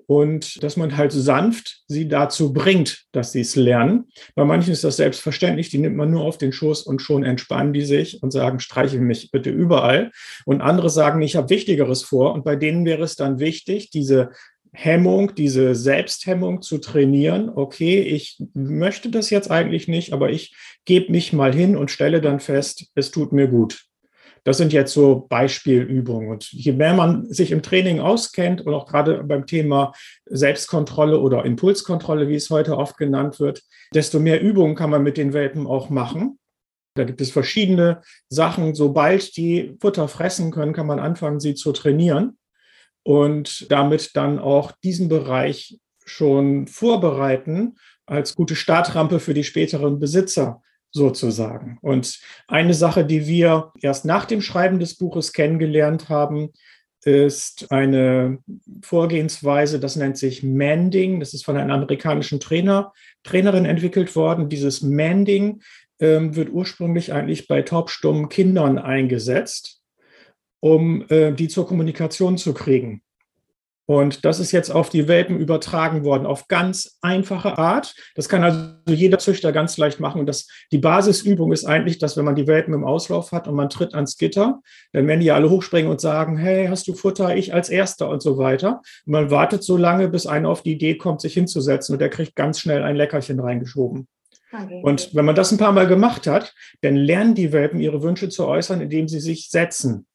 und 0.07 0.61
dass 0.63 0.77
man 0.77 0.97
halt 0.97 1.11
sanft 1.11 1.83
sie 1.87 2.07
dazu 2.07 2.53
bringt, 2.53 3.05
dass 3.11 3.31
sie 3.31 3.41
es 3.41 3.55
lernen. 3.55 4.05
Bei 4.35 4.45
manchen 4.45 4.71
ist 4.71 4.83
das 4.83 4.97
selbstverständlich, 4.97 5.69
die 5.69 5.77
nimmt 5.77 5.95
man 5.95 6.11
nur 6.11 6.23
auf 6.23 6.37
den 6.37 6.51
Schoß 6.51 6.83
und 6.83 7.01
schon 7.01 7.23
entspannen 7.23 7.73
die 7.73 7.85
sich 7.85 8.21
und 8.21 8.31
sagen, 8.31 8.59
streiche 8.59 8.99
mich 8.99 9.31
bitte 9.31 9.49
überall. 9.49 10.11
Und 10.45 10.61
andere 10.61 10.89
sagen, 10.89 11.21
ich 11.21 11.35
habe 11.35 11.49
Wichtigeres 11.49 12.03
vor. 12.03 12.33
Und 12.33 12.43
bei 12.43 12.55
denen 12.55 12.85
wäre 12.85 13.03
es 13.03 13.15
dann 13.15 13.39
wichtig, 13.39 13.89
diese 13.89 14.31
Hemmung, 14.73 15.33
diese 15.35 15.73
Selbsthemmung 15.73 16.61
zu 16.61 16.79
trainieren. 16.79 17.49
Okay, 17.49 18.01
ich 18.01 18.37
möchte 18.53 19.09
das 19.09 19.29
jetzt 19.29 19.49
eigentlich 19.49 19.87
nicht, 19.87 20.13
aber 20.13 20.29
ich 20.29 20.55
gebe 20.85 21.11
mich 21.11 21.33
mal 21.33 21.53
hin 21.53 21.77
und 21.77 21.91
stelle 21.91 22.21
dann 22.21 22.39
fest, 22.39 22.87
es 22.95 23.11
tut 23.11 23.31
mir 23.31 23.47
gut. 23.47 23.85
Das 24.45 24.57
sind 24.57 24.71
jetzt 24.73 24.93
so 24.93 25.25
Beispielübungen. 25.27 26.29
Und 26.29 26.51
je 26.51 26.71
mehr 26.71 26.93
man 26.93 27.25
sich 27.33 27.51
im 27.51 27.63
Training 27.63 27.99
auskennt 27.99 28.61
und 28.61 28.73
auch 28.75 28.85
gerade 28.85 29.23
beim 29.23 29.47
Thema 29.47 29.91
Selbstkontrolle 30.25 31.19
oder 31.19 31.43
Impulskontrolle, 31.45 32.29
wie 32.29 32.35
es 32.35 32.51
heute 32.51 32.77
oft 32.77 32.95
genannt 32.97 33.39
wird, 33.39 33.63
desto 33.93 34.19
mehr 34.19 34.41
Übungen 34.41 34.75
kann 34.75 34.91
man 34.91 35.01
mit 35.01 35.17
den 35.17 35.33
Welpen 35.33 35.65
auch 35.65 35.89
machen. 35.89 36.37
Da 36.93 37.03
gibt 37.03 37.21
es 37.21 37.31
verschiedene 37.31 38.01
Sachen. 38.29 38.75
Sobald 38.75 39.35
die 39.35 39.75
Futter 39.81 40.07
fressen 40.07 40.51
können, 40.51 40.73
kann 40.73 40.87
man 40.87 40.99
anfangen, 40.99 41.39
sie 41.39 41.55
zu 41.55 41.71
trainieren 41.71 42.37
und 43.03 43.69
damit 43.71 44.15
dann 44.15 44.37
auch 44.37 44.71
diesen 44.83 45.09
Bereich 45.09 45.79
schon 46.05 46.67
vorbereiten 46.67 47.75
als 48.05 48.35
gute 48.35 48.55
Startrampe 48.55 49.19
für 49.19 49.33
die 49.33 49.43
späteren 49.43 49.99
Besitzer 49.99 50.61
sozusagen. 50.95 51.77
Und 51.81 52.19
eine 52.47 52.73
Sache, 52.73 53.05
die 53.05 53.27
wir 53.27 53.73
erst 53.81 54.05
nach 54.05 54.25
dem 54.25 54.41
Schreiben 54.41 54.79
des 54.79 54.95
Buches 54.95 55.33
kennengelernt 55.33 56.09
haben, 56.09 56.51
ist 57.03 57.71
eine 57.71 58.39
Vorgehensweise, 58.81 59.79
das 59.79 59.95
nennt 59.95 60.17
sich 60.17 60.41
Manding. 60.41 61.19
Das 61.19 61.33
ist 61.33 61.45
von 61.45 61.57
einer 61.57 61.73
amerikanischen 61.73 62.39
Trainer, 62.39 62.93
Trainerin 63.23 63.65
entwickelt 63.65 64.15
worden. 64.15 64.49
Dieses 64.49 64.81
Manding 64.81 65.61
ähm, 65.99 66.35
wird 66.35 66.49
ursprünglich 66.49 67.13
eigentlich 67.13 67.47
bei 67.47 67.61
taubstummen 67.61 68.29
Kindern 68.29 68.79
eingesetzt, 68.79 69.81
um 70.61 71.05
äh, 71.09 71.31
die 71.33 71.47
zur 71.47 71.67
Kommunikation 71.67 72.37
zu 72.37 72.53
kriegen. 72.53 73.03
Und 73.87 74.25
das 74.25 74.39
ist 74.39 74.51
jetzt 74.51 74.71
auf 74.71 74.89
die 74.89 75.07
Welpen 75.07 75.39
übertragen 75.39 76.03
worden, 76.03 76.25
auf 76.25 76.47
ganz 76.47 76.97
einfache 77.01 77.57
Art. 77.57 77.93
Das 78.15 78.27
kann 78.27 78.43
also 78.43 78.67
jeder 78.87 79.19
Züchter 79.19 79.51
ganz 79.51 79.77
leicht 79.77 79.99
machen. 79.99 80.19
Und 80.19 80.25
das, 80.25 80.47
die 80.71 80.79
Basisübung 80.79 81.51
ist 81.51 81.65
eigentlich, 81.65 81.99
dass 81.99 82.17
wenn 82.17 82.25
man 82.25 82.35
die 82.35 82.47
Welpen 82.47 82.73
im 82.73 82.83
Auslauf 82.83 83.31
hat 83.31 83.47
und 83.47 83.53
man 83.55 83.69
tritt 83.69 83.93
ans 83.93 84.17
Gitter, 84.17 84.61
dann 84.91 85.07
werden 85.07 85.19
die 85.19 85.31
alle 85.31 85.51
hochspringen 85.51 85.91
und 85.91 86.01
sagen, 86.01 86.37
hey, 86.37 86.67
hast 86.67 86.87
du 86.87 86.95
Futter? 86.95 87.35
Ich 87.35 87.53
als 87.53 87.69
Erster 87.69 88.09
und 88.09 88.23
so 88.23 88.39
weiter. 88.39 88.81
Und 89.05 89.11
man 89.11 89.29
wartet 89.29 89.63
so 89.63 89.77
lange, 89.77 90.07
bis 90.07 90.25
einer 90.25 90.49
auf 90.49 90.63
die 90.63 90.71
Idee 90.71 90.97
kommt, 90.97 91.21
sich 91.21 91.35
hinzusetzen 91.35 91.93
und 91.93 91.99
der 91.99 92.09
kriegt 92.09 92.35
ganz 92.35 92.59
schnell 92.59 92.81
ein 92.81 92.95
Leckerchen 92.95 93.39
reingeschoben. 93.39 94.07
Okay. 94.51 94.81
Und 94.83 95.13
wenn 95.13 95.25
man 95.25 95.35
das 95.35 95.51
ein 95.51 95.57
paar 95.57 95.73
Mal 95.73 95.87
gemacht 95.87 96.25
hat, 96.25 96.55
dann 96.81 96.95
lernen 96.95 97.35
die 97.35 97.51
Welpen 97.51 97.79
ihre 97.79 98.01
Wünsche 98.01 98.29
zu 98.29 98.47
äußern, 98.47 98.81
indem 98.81 99.07
sie 99.07 99.19
sich 99.19 99.49
setzen, 99.49 100.07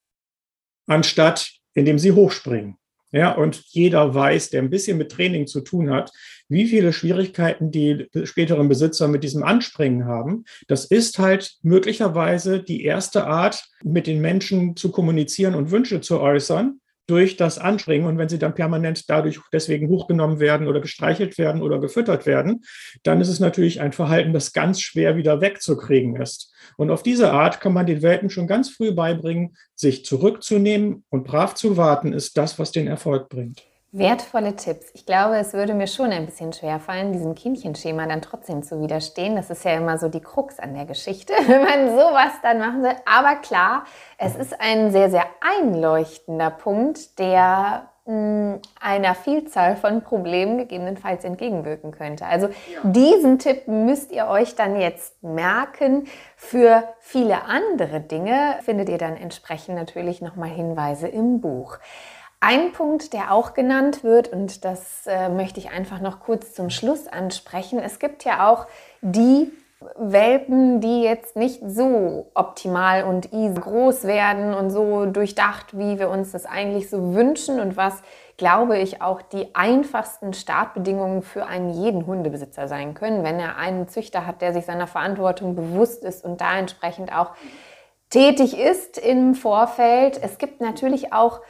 anstatt 0.87 1.53
indem 1.75 1.99
sie 1.99 2.13
hochspringen. 2.13 2.80
Ja, 3.13 3.33
und 3.33 3.63
jeder 3.69 4.15
weiß, 4.15 4.51
der 4.51 4.63
ein 4.63 4.71
bisschen 4.71 4.97
mit 4.97 5.11
Training 5.11 5.47
zu 5.47 5.63
tun 5.63 5.91
hat, 5.91 6.13
wie 6.49 6.67
viele 6.67 6.93
Schwierigkeiten 6.93 7.71
die 7.71 8.09
späteren 8.25 8.69
Besitzer 8.69 9.09
mit 9.09 9.25
diesem 9.25 9.43
Anspringen 9.43 10.05
haben. 10.05 10.45
Das 10.69 10.85
ist 10.85 11.19
halt 11.19 11.57
möglicherweise 11.63 12.63
die 12.63 12.85
erste 12.85 13.27
Art, 13.27 13.65
mit 13.83 14.07
den 14.07 14.21
Menschen 14.21 14.77
zu 14.77 14.91
kommunizieren 14.91 15.55
und 15.55 15.71
Wünsche 15.71 16.01
zu 16.01 16.21
äußern 16.21 16.81
durch 17.07 17.37
das 17.37 17.59
Anspringen. 17.59 18.07
Und 18.07 18.19
wenn 18.19 18.29
sie 18.29 18.39
dann 18.39 18.55
permanent 18.55 19.11
dadurch 19.11 19.41
deswegen 19.53 19.89
hochgenommen 19.89 20.39
werden 20.39 20.69
oder 20.69 20.81
gestreichelt 20.81 21.39
werden 21.39 21.63
oder 21.63 21.81
gefüttert 21.81 22.25
werden, 22.27 22.63
dann 23.03 23.21
ist 23.21 23.29
es 23.29 23.41
natürlich 23.41 23.81
ein 23.81 23.93
Verhalten, 23.93 24.33
das 24.33 24.53
ganz 24.53 24.81
schwer 24.81 25.17
wieder 25.17 25.41
wegzukriegen 25.41 26.15
ist. 26.17 26.55
Und 26.77 26.91
auf 26.91 27.03
diese 27.03 27.33
Art 27.33 27.61
kann 27.61 27.73
man 27.73 27.87
den 27.87 28.03
Welpen 28.03 28.31
schon 28.31 28.47
ganz 28.47 28.71
früh 28.71 28.93
beibringen, 28.93 29.57
sich 29.75 30.05
zurückzunehmen 30.05 31.05
und 31.11 31.25
brav 31.25 31.55
zu 31.55 31.77
warten, 31.77 32.13
ist 32.13 32.37
das, 32.37 32.59
was 32.59 32.73
den 32.73 32.87
Erfolg 32.87 33.29
bringt. 33.29 33.63
Wertvolle 33.93 34.55
Tipps. 34.55 34.87
Ich 34.95 35.05
glaube, 35.05 35.37
es 35.39 35.53
würde 35.53 35.75
mir 35.75 35.89
schon 35.89 36.13
ein 36.13 36.25
bisschen 36.25 36.53
schwerfallen, 36.53 37.13
diesem 37.13 37.35
Kindchenschema 37.35 38.07
dann 38.07 38.23
trotzdem 38.23 38.63
zu 38.63 38.81
widerstehen. 38.81 39.35
Das 39.35 39.51
ist 39.51 39.65
ja 39.65 39.73
immer 39.73 39.99
so 39.99 40.09
die 40.09 40.21
Krux 40.21 40.61
an 40.61 40.75
der 40.75 40.85
Geschichte, 40.85 41.33
wenn 41.49 41.63
man 41.63 41.89
sowas 41.89 42.33
dann 42.41 42.61
machen 42.61 42.83
soll. 42.83 42.95
Aber 43.05 43.35
klar, 43.41 43.85
es 44.17 44.37
ist 44.37 44.61
ein 44.61 44.93
sehr, 44.93 45.11
sehr 45.11 45.25
einleuchtender 45.41 46.51
Punkt, 46.51 47.19
der 47.19 47.89
einer 48.81 49.15
Vielzahl 49.15 49.77
von 49.77 50.03
Problemen 50.03 50.59
gegebenenfalls 50.59 51.25
entgegenwirken 51.25 51.93
könnte. 51.93 52.27
Also 52.27 52.49
diesen 52.83 53.39
Tipp 53.39 53.69
müsst 53.69 54.13
ihr 54.13 54.27
euch 54.27 54.55
dann 54.55 54.81
jetzt 54.81 55.23
merken. 55.23 56.07
Für 56.37 56.85
viele 56.99 57.45
andere 57.45 58.01
Dinge 58.01 58.57
findet 58.63 58.89
ihr 58.89 58.99
dann 58.99 59.17
entsprechend 59.17 59.77
natürlich 59.77 60.21
nochmal 60.21 60.49
Hinweise 60.49 61.09
im 61.09 61.41
Buch. 61.41 61.79
Ein 62.41 62.73
Punkt, 62.73 63.13
der 63.13 63.33
auch 63.33 63.53
genannt 63.53 64.03
wird, 64.03 64.29
und 64.29 64.65
das 64.65 65.07
äh, 65.07 65.29
möchte 65.29 65.61
ich 65.61 65.71
einfach 65.71 66.01
noch 66.01 66.21
kurz 66.21 66.55
zum 66.55 66.71
Schluss 66.71 67.07
ansprechen, 67.07 67.79
es 67.79 67.99
gibt 67.99 68.25
ja 68.25 68.49
auch 68.49 68.67
die 69.03 69.53
Welpen, 69.97 70.83
die 70.83 71.03
jetzt 71.03 71.37
nicht 71.37 71.63
so 71.67 72.31
optimal 72.35 73.05
und 73.05 73.33
easy 73.33 73.59
groß 73.59 74.05
werden 74.05 74.53
und 74.53 74.69
so 74.69 75.07
durchdacht, 75.07 75.79
wie 75.79 75.99
wir 75.99 76.11
uns 76.11 76.33
das 76.33 76.45
eigentlich 76.45 76.91
so 76.91 77.15
wünschen 77.15 77.61
und 77.61 77.79
was, 77.79 78.03
glaube 78.37 78.77
ich, 78.77 79.01
auch 79.01 79.23
die 79.23 79.55
einfachsten 79.55 80.35
Startbedingungen 80.35 81.23
für 81.23 81.47
einen 81.47 81.71
jeden 81.71 82.07
Hundebesitzer 82.07 82.69
sein 82.69 82.93
können, 82.93 83.25
wenn 83.25 83.41
er 83.41 83.57
einen 83.57 83.89
Züchter 83.89 84.27
hat, 84.27 84.43
der 84.43 84.53
sich 84.53 84.67
seiner 84.67 84.87
Verantwortung 84.87 85.57
bewusst 85.57 86.05
ist 86.05 86.27
und 86.27 86.43
da 86.43 86.59
entsprechend 86.59 87.17
auch 87.17 87.33
tätig 88.11 88.59
ist 88.59 88.99
im 88.99 89.35
Vorfeld. 89.35 90.23
Es 90.23 90.37
gibt 90.37 90.61
natürlich 90.61 91.15
auch 91.15 91.41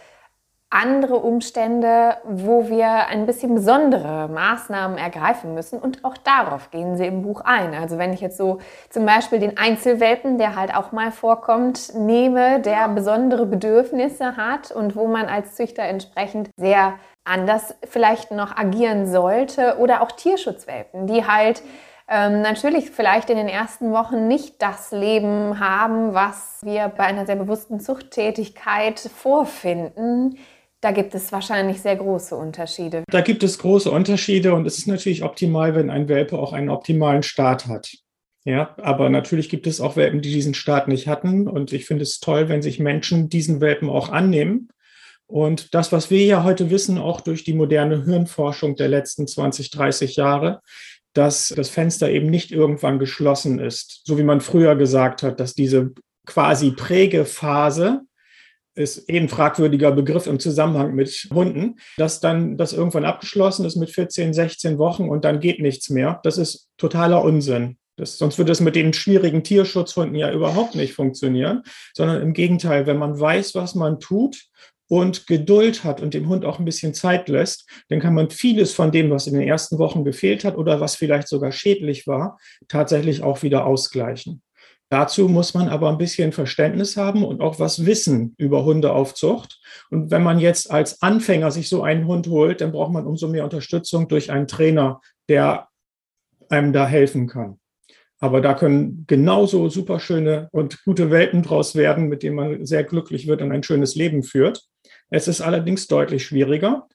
andere 0.71 1.17
Umstände, 1.17 2.17
wo 2.25 2.69
wir 2.69 3.09
ein 3.09 3.27
bisschen 3.27 3.57
besondere 3.57 4.29
Maßnahmen 4.29 4.99
ergreifen 4.99 5.53
müssen. 5.53 5.81
Und 5.81 6.05
auch 6.05 6.17
darauf 6.17 6.71
gehen 6.71 6.97
sie 6.97 7.07
im 7.07 7.23
Buch 7.23 7.41
ein. 7.45 7.75
Also 7.75 7.99
wenn 7.99 8.13
ich 8.13 8.21
jetzt 8.21 8.37
so 8.37 8.59
zum 8.89 9.05
Beispiel 9.05 9.41
den 9.41 9.59
Einzelwelpen, 9.59 10.39
der 10.39 10.55
halt 10.55 10.73
auch 10.73 10.93
mal 10.93 11.11
vorkommt, 11.11 11.93
nehme, 11.97 12.61
der 12.61 12.89
besondere 12.89 13.47
Bedürfnisse 13.47 14.37
hat 14.37 14.71
und 14.71 14.95
wo 14.95 15.09
man 15.09 15.27
als 15.27 15.57
Züchter 15.57 15.83
entsprechend 15.83 16.51
sehr 16.57 16.95
anders 17.25 17.75
vielleicht 17.89 18.31
noch 18.31 18.57
agieren 18.57 19.11
sollte. 19.11 19.77
Oder 19.79 20.03
auch 20.03 20.13
Tierschutzwelpen, 20.13 21.09
die 21.09 21.27
halt 21.27 21.63
ähm, 22.09 22.43
natürlich 22.43 22.93
vielleicht 22.93 23.29
in 23.29 23.37
den 23.37 23.49
ersten 23.49 23.91
Wochen 23.93 24.29
nicht 24.29 24.63
das 24.63 24.93
Leben 24.93 25.59
haben, 25.59 26.15
was 26.15 26.61
wir 26.63 26.89
bei 26.89 27.05
einer 27.05 27.27
sehr 27.27 27.37
bewussten 27.37 27.81
Zuchttätigkeit 27.81 29.01
vorfinden 29.01 30.39
da 30.81 30.93
gibt 30.93 31.15
es 31.15 31.31
wahrscheinlich 31.31 31.81
sehr 31.81 31.97
große 31.97 32.35
Unterschiede. 32.35 33.05
Da 33.11 33.21
gibt 33.21 33.43
es 33.43 33.59
große 33.59 33.91
Unterschiede 33.91 34.55
und 34.55 34.67
es 34.67 34.79
ist 34.79 34.87
natürlich 34.87 35.23
optimal, 35.23 35.75
wenn 35.75 35.91
ein 35.91 36.09
Welpe 36.09 36.39
auch 36.39 36.53
einen 36.53 36.71
optimalen 36.71 37.23
Start 37.23 37.67
hat. 37.67 37.91
Ja, 38.45 38.75
aber 38.79 39.11
natürlich 39.11 39.51
gibt 39.51 39.67
es 39.67 39.83
auch 39.83 39.97
Welpen, 39.97 40.23
die 40.23 40.33
diesen 40.33 40.55
Start 40.55 40.89
nicht 40.89 41.07
hatten. 41.09 41.47
Und 41.47 41.75
ich 41.75 41.85
finde 41.85 42.05
es 42.05 42.21
toll, 42.21 42.49
wenn 42.49 42.63
sich 42.63 42.79
Menschen 42.79 43.29
diesen 43.29 43.61
Welpen 43.61 43.91
auch 43.91 44.09
annehmen 44.09 44.69
Und 45.27 45.75
das, 45.75 45.93
was 45.93 46.11
wir 46.11 46.25
ja 46.25 46.43
heute 46.43 46.71
wissen, 46.71 46.97
auch 46.97 47.21
durch 47.21 47.45
die 47.45 47.53
moderne 47.53 48.05
Hirnforschung 48.05 48.77
der 48.77 48.89
letzten 48.89 49.29
20, 49.29 49.71
30 49.71 50.17
Jahre, 50.17 50.61
dass 51.13 51.49
das 51.55 51.69
Fenster 51.69 52.11
eben 52.11 52.31
nicht 52.31 52.51
irgendwann 52.51 52.99
geschlossen 52.99 53.59
ist, 53.59 54.03
so 54.05 54.17
wie 54.17 54.23
man 54.23 54.41
früher 54.41 54.75
gesagt 54.75 55.23
hat, 55.23 55.39
dass 55.39 55.55
diese 55.55 55.93
quasi 56.27 56.71
Prägephase 56.71 58.01
ist 58.81 59.09
eh 59.09 59.19
ein 59.19 59.29
fragwürdiger 59.29 59.93
Begriff 59.93 60.27
im 60.27 60.41
Zusammenhang 60.41 60.95
mit 60.95 61.29
Hunden, 61.33 61.77
dass 61.97 62.21
dann 62.21 62.57
das 62.57 62.73
irgendwann 62.73 63.05
abgeschlossen 63.05 63.65
ist 63.65 63.77
mit 63.77 63.91
14, 63.91 64.33
16 64.33 64.79
Wochen 64.79 65.09
und 65.09 65.25
dann 65.25 65.41
geht 65.41 65.61
nichts 65.61 65.91
mehr. 65.91 66.21
Das 66.23 66.39
ist 66.39 66.69
totaler 66.77 67.23
Unsinn. 67.23 67.77
Das, 67.97 68.17
sonst 68.17 68.39
würde 68.39 68.53
es 68.53 68.61
mit 68.61 68.77
den 68.77 68.93
schwierigen 68.93 69.45
Tierschutzhunden 69.45 70.17
ja 70.17 70.33
überhaupt 70.33 70.75
nicht 70.75 70.95
funktionieren, 70.95 71.63
sondern 71.95 72.23
im 72.23 72.33
Gegenteil, 72.33 72.87
wenn 72.87 72.97
man 72.97 73.19
weiß, 73.19 73.55
was 73.55 73.75
man 73.75 74.01
tut 74.01 74.47
und 74.89 75.27
Geduld 75.27 75.85
hat 75.85 76.01
und 76.01 76.15
dem 76.15 76.29
Hund 76.29 76.45
auch 76.45 76.59
ein 76.59 76.65
bisschen 76.65 76.95
Zeit 76.95 77.29
lässt, 77.29 77.69
dann 77.89 78.01
kann 78.01 78.15
man 78.15 78.31
vieles 78.31 78.73
von 78.73 78.91
dem, 78.91 79.11
was 79.11 79.27
in 79.27 79.35
den 79.35 79.47
ersten 79.47 79.79
Wochen 79.79 80.05
gefehlt 80.05 80.45
hat 80.45 80.57
oder 80.57 80.81
was 80.81 80.97
vielleicht 80.97 81.29
sogar 81.29 81.53
schädlich 81.53 82.07
war, 82.07 82.39
tatsächlich 82.69 83.23
auch 83.23 83.43
wieder 83.43 83.67
ausgleichen. 83.67 84.43
Dazu 84.91 85.29
muss 85.29 85.55
man 85.55 85.69
aber 85.69 85.89
ein 85.89 85.99
bisschen 85.99 86.33
Verständnis 86.33 86.97
haben 86.97 87.25
und 87.25 87.41
auch 87.41 87.61
was 87.61 87.87
wissen 87.87 88.35
über 88.39 88.65
Hundeaufzucht. 88.65 89.61
Und 89.89 90.11
wenn 90.11 90.25
man 90.25 90.41
jetzt 90.41 90.69
als 90.69 91.01
Anfänger 91.01 91.53
sich 91.53 91.69
so 91.69 91.85
einen 91.85 92.09
Hund 92.09 92.27
holt, 92.27 92.61
dann 92.61 92.73
braucht 92.73 92.93
man 92.93 93.07
umso 93.07 93.29
mehr 93.29 93.45
Unterstützung 93.45 94.09
durch 94.09 94.33
einen 94.33 94.49
Trainer, 94.49 95.01
der 95.29 95.69
einem 96.49 96.73
da 96.73 96.89
helfen 96.89 97.29
kann. 97.29 97.61
Aber 98.19 98.41
da 98.41 98.53
können 98.53 99.05
genauso 99.07 99.69
super 99.69 100.01
schöne 100.01 100.49
und 100.51 100.83
gute 100.85 101.13
Welten 101.13 101.43
draus 101.43 101.77
werden, 101.77 102.09
mit 102.09 102.25
denen 102.25 102.37
man 102.37 102.67
sehr 102.67 102.83
glücklich 102.83 103.29
wird 103.29 103.43
und 103.43 103.53
ein 103.53 103.63
schönes 103.63 103.95
Leben 103.95 104.25
führt. 104.25 104.65
Es 105.09 105.29
ist 105.29 105.41
allerdings 105.41 105.87
deutlich 105.87 106.25
schwieriger. 106.25 106.89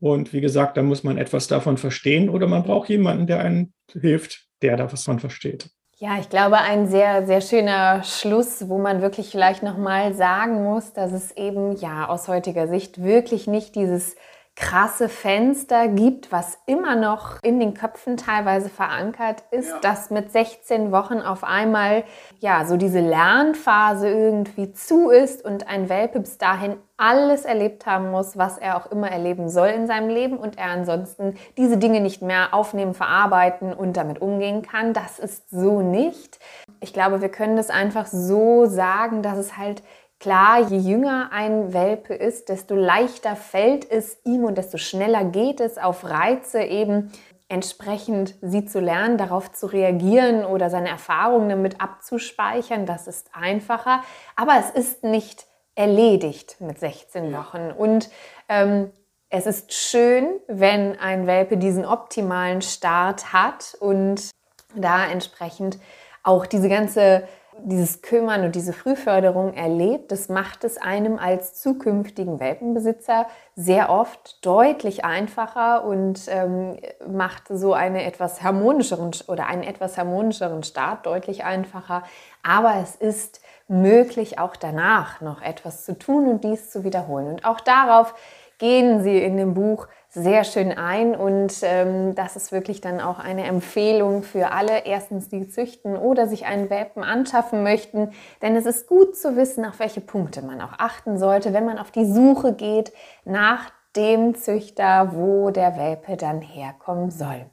Und 0.00 0.32
wie 0.32 0.40
gesagt, 0.40 0.78
da 0.78 0.82
muss 0.82 1.04
man 1.04 1.18
etwas 1.18 1.48
davon 1.48 1.76
verstehen 1.76 2.30
oder 2.30 2.46
man 2.46 2.64
braucht 2.64 2.88
jemanden, 2.88 3.26
der 3.26 3.40
einen 3.40 3.74
hilft, 3.92 4.46
der 4.62 4.76
davon 4.78 5.20
versteht. 5.20 5.70
Ja, 6.02 6.18
ich 6.18 6.28
glaube, 6.28 6.58
ein 6.58 6.88
sehr, 6.88 7.26
sehr 7.26 7.40
schöner 7.40 8.02
Schluss, 8.02 8.68
wo 8.68 8.76
man 8.78 9.02
wirklich 9.02 9.30
vielleicht 9.30 9.62
nochmal 9.62 10.14
sagen 10.14 10.64
muss, 10.64 10.92
dass 10.92 11.12
es 11.12 11.30
eben 11.36 11.76
ja 11.76 12.08
aus 12.08 12.26
heutiger 12.26 12.66
Sicht 12.66 13.04
wirklich 13.04 13.46
nicht 13.46 13.76
dieses 13.76 14.16
krasse 14.54 15.08
Fenster 15.08 15.88
gibt, 15.88 16.30
was 16.30 16.58
immer 16.66 16.94
noch 16.94 17.42
in 17.42 17.58
den 17.58 17.72
Köpfen 17.72 18.18
teilweise 18.18 18.68
verankert 18.68 19.44
ist, 19.50 19.70
ja. 19.70 19.78
dass 19.80 20.10
mit 20.10 20.30
16 20.30 20.92
Wochen 20.92 21.20
auf 21.20 21.42
einmal 21.42 22.04
ja 22.38 22.66
so 22.66 22.76
diese 22.76 23.00
Lernphase 23.00 24.08
irgendwie 24.10 24.72
zu 24.72 25.08
ist 25.08 25.42
und 25.42 25.68
ein 25.68 25.88
Welpe 25.88 26.20
bis 26.20 26.36
dahin 26.36 26.76
alles 26.98 27.44
erlebt 27.44 27.86
haben 27.86 28.10
muss, 28.10 28.36
was 28.36 28.58
er 28.58 28.76
auch 28.76 28.90
immer 28.92 29.10
erleben 29.10 29.48
soll 29.48 29.68
in 29.68 29.86
seinem 29.86 30.08
Leben 30.08 30.36
und 30.36 30.58
er 30.58 30.66
ansonsten 30.66 31.34
diese 31.56 31.78
Dinge 31.78 32.00
nicht 32.00 32.22
mehr 32.22 32.52
aufnehmen, 32.52 32.94
verarbeiten 32.94 33.72
und 33.72 33.96
damit 33.96 34.20
umgehen 34.20 34.62
kann. 34.62 34.92
Das 34.92 35.18
ist 35.18 35.50
so 35.50 35.80
nicht. 35.80 36.38
Ich 36.80 36.92
glaube, 36.92 37.22
wir 37.22 37.30
können 37.30 37.56
das 37.56 37.70
einfach 37.70 38.06
so 38.06 38.66
sagen, 38.66 39.22
dass 39.22 39.38
es 39.38 39.56
halt 39.56 39.82
Klar, 40.22 40.60
je 40.68 40.78
jünger 40.78 41.30
ein 41.32 41.72
Welpe 41.72 42.14
ist, 42.14 42.48
desto 42.48 42.76
leichter 42.76 43.34
fällt 43.34 43.90
es 43.90 44.18
ihm 44.22 44.44
und 44.44 44.56
desto 44.56 44.78
schneller 44.78 45.24
geht 45.24 45.58
es 45.58 45.78
auf 45.78 46.04
Reize 46.04 46.62
eben 46.62 47.10
entsprechend 47.48 48.36
sie 48.40 48.64
zu 48.64 48.78
lernen, 48.78 49.18
darauf 49.18 49.50
zu 49.50 49.66
reagieren 49.66 50.44
oder 50.44 50.70
seine 50.70 50.90
Erfahrungen 50.90 51.48
damit 51.48 51.80
abzuspeichern. 51.80 52.86
Das 52.86 53.08
ist 53.08 53.30
einfacher, 53.32 54.02
aber 54.36 54.52
es 54.60 54.70
ist 54.70 55.02
nicht 55.02 55.46
erledigt 55.74 56.54
mit 56.60 56.78
16 56.78 57.32
Wochen. 57.32 57.72
Und 57.76 58.08
ähm, 58.48 58.92
es 59.28 59.46
ist 59.46 59.72
schön, 59.72 60.28
wenn 60.46 61.00
ein 61.00 61.26
Welpe 61.26 61.56
diesen 61.56 61.84
optimalen 61.84 62.62
Start 62.62 63.32
hat 63.32 63.76
und 63.80 64.30
da 64.76 65.04
entsprechend 65.04 65.80
auch 66.22 66.46
diese 66.46 66.68
ganze 66.68 67.24
dieses 67.58 68.02
Kümmern 68.02 68.44
und 68.44 68.54
diese 68.54 68.72
Frühförderung 68.72 69.54
erlebt, 69.54 70.10
das 70.10 70.28
macht 70.28 70.64
es 70.64 70.78
einem 70.78 71.18
als 71.18 71.54
zukünftigen 71.60 72.40
Welpenbesitzer 72.40 73.26
sehr 73.54 73.90
oft 73.90 74.44
deutlich 74.44 75.04
einfacher 75.04 75.84
und 75.84 76.22
ähm, 76.28 76.78
macht 77.06 77.48
so 77.48 77.74
eine 77.74 78.04
etwas 78.04 78.42
harmonischeren 78.42 79.10
oder 79.28 79.46
einen 79.46 79.62
etwas 79.62 79.98
harmonischeren 79.98 80.62
Start 80.62 81.06
deutlich 81.06 81.44
einfacher. 81.44 82.02
Aber 82.42 82.76
es 82.82 82.96
ist 82.96 83.42
möglich, 83.68 84.38
auch 84.38 84.56
danach 84.56 85.20
noch 85.20 85.42
etwas 85.42 85.84
zu 85.84 85.98
tun 85.98 86.28
und 86.28 86.44
dies 86.44 86.70
zu 86.70 86.84
wiederholen. 86.84 87.26
Und 87.28 87.44
auch 87.44 87.60
darauf 87.60 88.14
gehen 88.58 89.02
Sie 89.02 89.18
in 89.18 89.36
dem 89.36 89.54
Buch 89.54 89.88
sehr 90.14 90.44
schön 90.44 90.72
ein 90.72 91.14
und 91.14 91.54
ähm, 91.62 92.14
das 92.14 92.36
ist 92.36 92.52
wirklich 92.52 92.82
dann 92.82 93.00
auch 93.00 93.18
eine 93.18 93.44
Empfehlung 93.44 94.22
für 94.22 94.52
alle, 94.52 94.84
erstens 94.84 95.30
die 95.30 95.48
züchten 95.48 95.96
oder 95.96 96.28
sich 96.28 96.44
einen 96.44 96.68
Welpen 96.68 97.02
anschaffen 97.02 97.62
möchten, 97.62 98.12
denn 98.42 98.54
es 98.54 98.66
ist 98.66 98.86
gut 98.86 99.16
zu 99.16 99.36
wissen, 99.36 99.64
auf 99.64 99.78
welche 99.78 100.02
Punkte 100.02 100.42
man 100.42 100.60
auch 100.60 100.74
achten 100.78 101.18
sollte, 101.18 101.54
wenn 101.54 101.64
man 101.64 101.78
auf 101.78 101.90
die 101.90 102.04
Suche 102.04 102.52
geht 102.52 102.92
nach 103.24 103.70
dem 103.96 104.34
Züchter, 104.34 105.12
wo 105.14 105.50
der 105.50 105.78
Welpe 105.78 106.18
dann 106.18 106.42
herkommen 106.42 107.10
soll. 107.10 107.46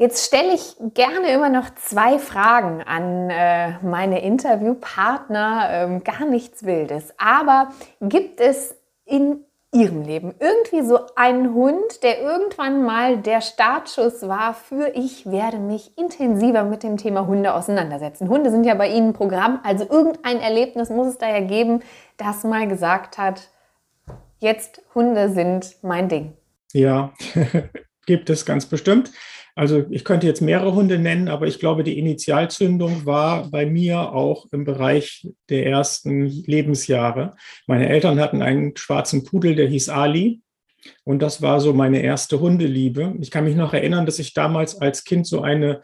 Jetzt 0.00 0.26
stelle 0.26 0.54
ich 0.54 0.76
gerne 0.94 1.30
immer 1.30 1.50
noch 1.50 1.74
zwei 1.74 2.18
Fragen 2.18 2.82
an 2.82 3.28
äh, 3.28 3.72
meine 3.82 4.22
Interviewpartner, 4.22 5.68
ähm, 5.70 6.04
gar 6.04 6.24
nichts 6.24 6.64
Wildes. 6.64 7.12
Aber 7.18 7.68
gibt 8.00 8.40
es 8.40 8.74
in 9.04 9.44
ihrem 9.72 10.02
Leben. 10.02 10.34
Irgendwie 10.40 10.86
so 10.86 10.98
ein 11.14 11.54
Hund, 11.54 12.02
der 12.02 12.20
irgendwann 12.20 12.84
mal 12.84 13.18
der 13.18 13.40
Startschuss 13.40 14.26
war 14.26 14.54
für 14.54 14.88
ich 14.94 15.30
werde 15.30 15.58
mich 15.58 15.96
intensiver 15.96 16.64
mit 16.64 16.82
dem 16.82 16.96
Thema 16.96 17.26
Hunde 17.26 17.54
auseinandersetzen. 17.54 18.28
Hunde 18.28 18.50
sind 18.50 18.64
ja 18.64 18.74
bei 18.74 18.88
Ihnen 18.88 19.12
Programm, 19.12 19.60
also 19.62 19.84
irgendein 19.88 20.40
Erlebnis 20.40 20.90
muss 20.90 21.06
es 21.06 21.18
da 21.18 21.28
ja 21.28 21.40
geben, 21.40 21.82
das 22.16 22.42
mal 22.42 22.66
gesagt 22.66 23.16
hat, 23.16 23.48
jetzt 24.38 24.82
Hunde 24.94 25.28
sind 25.28 25.76
mein 25.82 26.08
Ding. 26.08 26.36
Ja, 26.72 27.12
gibt 28.06 28.28
es 28.28 28.44
ganz 28.44 28.66
bestimmt. 28.66 29.12
Also 29.54 29.84
ich 29.90 30.04
könnte 30.04 30.26
jetzt 30.26 30.40
mehrere 30.40 30.74
Hunde 30.74 30.98
nennen, 30.98 31.28
aber 31.28 31.46
ich 31.46 31.58
glaube, 31.58 31.84
die 31.84 31.98
Initialzündung 31.98 33.06
war 33.06 33.50
bei 33.50 33.66
mir 33.66 34.12
auch 34.12 34.46
im 34.52 34.64
Bereich 34.64 35.28
der 35.48 35.66
ersten 35.66 36.26
Lebensjahre. 36.26 37.34
Meine 37.66 37.88
Eltern 37.88 38.20
hatten 38.20 38.42
einen 38.42 38.76
schwarzen 38.76 39.24
Pudel, 39.24 39.54
der 39.54 39.66
hieß 39.66 39.88
Ali. 39.88 40.40
Und 41.04 41.20
das 41.20 41.42
war 41.42 41.60
so 41.60 41.74
meine 41.74 42.00
erste 42.00 42.40
Hundeliebe. 42.40 43.14
Ich 43.20 43.30
kann 43.30 43.44
mich 43.44 43.56
noch 43.56 43.74
erinnern, 43.74 44.06
dass 44.06 44.18
ich 44.18 44.32
damals 44.32 44.80
als 44.80 45.04
Kind 45.04 45.26
so 45.26 45.42
eine 45.42 45.82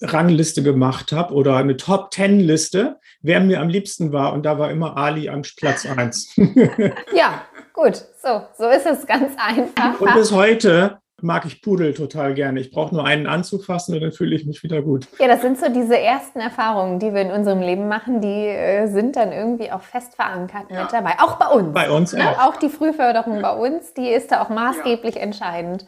Rangliste 0.00 0.62
gemacht 0.62 1.12
habe 1.12 1.34
oder 1.34 1.56
eine 1.56 1.76
Top 1.76 2.10
Ten 2.10 2.40
Liste, 2.40 2.98
wer 3.20 3.40
mir 3.40 3.60
am 3.60 3.68
liebsten 3.68 4.12
war. 4.12 4.32
Und 4.32 4.44
da 4.44 4.58
war 4.58 4.70
immer 4.70 4.96
Ali 4.96 5.28
am 5.28 5.42
Platz 5.42 5.86
1. 5.86 6.36
ja, 7.14 7.44
gut. 7.72 7.96
So, 8.22 8.42
so 8.56 8.68
ist 8.68 8.86
es 8.86 9.06
ganz 9.06 9.32
einfach. 9.36 10.00
Und 10.00 10.14
bis 10.14 10.32
heute 10.32 10.98
mag 11.20 11.44
ich 11.46 11.62
Pudel 11.62 11.94
total 11.94 12.34
gerne. 12.34 12.60
Ich 12.60 12.70
brauche 12.70 12.94
nur 12.94 13.04
einen 13.04 13.26
anzufassen 13.26 13.94
und 13.94 14.00
dann 14.00 14.12
fühle 14.12 14.36
ich 14.36 14.46
mich 14.46 14.62
wieder 14.62 14.82
gut. 14.82 15.08
Ja, 15.18 15.26
das 15.26 15.42
sind 15.42 15.58
so 15.58 15.68
diese 15.68 15.98
ersten 15.98 16.40
Erfahrungen, 16.40 16.98
die 16.98 17.12
wir 17.12 17.22
in 17.22 17.30
unserem 17.30 17.60
Leben 17.60 17.88
machen, 17.88 18.20
die 18.20 18.46
äh, 18.46 18.86
sind 18.86 19.16
dann 19.16 19.32
irgendwie 19.32 19.70
auch 19.72 19.82
fest 19.82 20.14
verankert 20.14 20.66
ja. 20.70 20.82
mit 20.82 20.92
dabei. 20.92 21.14
Auch 21.18 21.36
bei 21.36 21.46
uns. 21.48 21.74
Bei 21.74 21.90
uns 21.90 22.12
ne? 22.12 22.28
auch. 22.28 22.48
Auch 22.48 22.56
die 22.56 22.68
Frühförderung 22.68 23.36
ja. 23.36 23.42
bei 23.42 23.68
uns, 23.68 23.94
die 23.94 24.08
ist 24.08 24.30
da 24.32 24.42
auch 24.42 24.48
maßgeblich 24.48 25.16
ja. 25.16 25.22
entscheidend. 25.22 25.86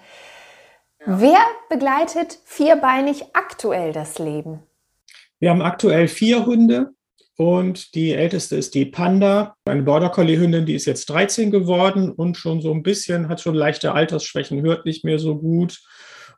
Wer 1.06 1.38
begleitet 1.70 2.38
vierbeinig 2.44 3.24
aktuell 3.32 3.92
das 3.92 4.18
Leben? 4.18 4.62
Wir 5.38 5.50
haben 5.50 5.62
aktuell 5.62 6.08
vier 6.08 6.44
Hunde. 6.44 6.90
Und 7.40 7.94
die 7.94 8.12
älteste 8.12 8.57
ist 8.57 8.74
die 8.74 8.85
Panda, 8.85 9.55
eine 9.64 9.83
Border 9.83 10.11
Collie 10.11 10.38
Hündin, 10.38 10.66
die 10.66 10.74
ist 10.74 10.85
jetzt 10.85 11.09
13 11.09 11.50
geworden 11.50 12.11
und 12.11 12.37
schon 12.37 12.61
so 12.61 12.70
ein 12.70 12.83
bisschen, 12.83 13.31
hat 13.31 13.40
schon 13.40 13.55
leichte 13.55 13.92
Altersschwächen, 13.92 14.61
hört 14.61 14.85
nicht 14.85 15.07
mehr 15.07 15.18
so 15.18 15.38
gut. 15.38 15.81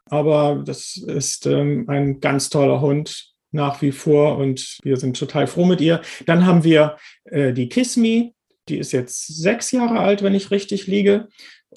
Aber 0.07 0.63
das 0.65 0.97
ist 0.97 1.47
ähm, 1.47 1.87
ein 1.89 2.21
ganz 2.21 2.51
toller 2.51 2.81
Hund 2.81 3.33
nach 3.51 3.83
wie 3.83 3.91
vor 3.91 4.39
und 4.39 4.79
wir 4.85 4.97
sind 4.97 5.19
total 5.19 5.49
froh 5.49 5.65
mit 5.65 5.81
ihr. 5.81 6.03
Dann 6.27 6.47
haben 6.47 6.63
wir 6.63 6.97
äh, 7.25 7.53
die 7.53 7.69
Kismi, 7.69 8.33
die 8.69 8.79
ist 8.79 8.93
jetzt 8.93 9.27
sechs 9.27 9.73
Jahre 9.73 9.99
alt, 9.99 10.23
wenn 10.23 10.37
ich 10.37 10.53
richtig 10.53 10.87
liege. 10.87 11.27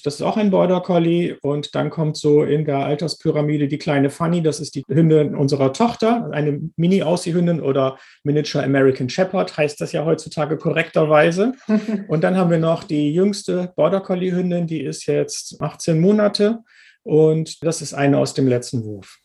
Das 0.02 0.16
ist 0.16 0.22
auch 0.22 0.36
ein 0.36 0.50
Border 0.50 0.80
Collie. 0.80 1.36
Und 1.42 1.74
dann 1.74 1.90
kommt 1.90 2.16
so 2.16 2.42
in 2.42 2.64
der 2.64 2.78
Alterspyramide 2.78 3.68
die 3.68 3.78
kleine 3.78 4.10
Fanny. 4.10 4.42
Das 4.42 4.60
ist 4.60 4.74
die 4.74 4.84
Hündin 4.88 5.34
unserer 5.34 5.72
Tochter, 5.72 6.28
eine 6.32 6.60
Mini-Aussie-Hündin 6.76 7.60
oder 7.60 7.98
Miniature 8.22 8.64
American 8.64 9.08
Shepherd, 9.08 9.56
heißt 9.56 9.80
das 9.80 9.92
ja 9.92 10.04
heutzutage 10.04 10.56
korrekterweise. 10.58 11.52
Und 12.08 12.24
dann 12.24 12.36
haben 12.36 12.50
wir 12.50 12.58
noch 12.58 12.84
die 12.84 13.12
jüngste 13.12 13.72
Border 13.76 14.00
Collie-Hündin, 14.00 14.66
die 14.66 14.82
ist 14.82 15.06
jetzt 15.06 15.60
18 15.60 16.00
Monate. 16.00 16.58
Und 17.02 17.62
das 17.62 17.82
ist 17.82 17.94
eine 17.94 18.18
aus 18.18 18.34
dem 18.34 18.48
letzten 18.48 18.84
Wurf. 18.84 19.18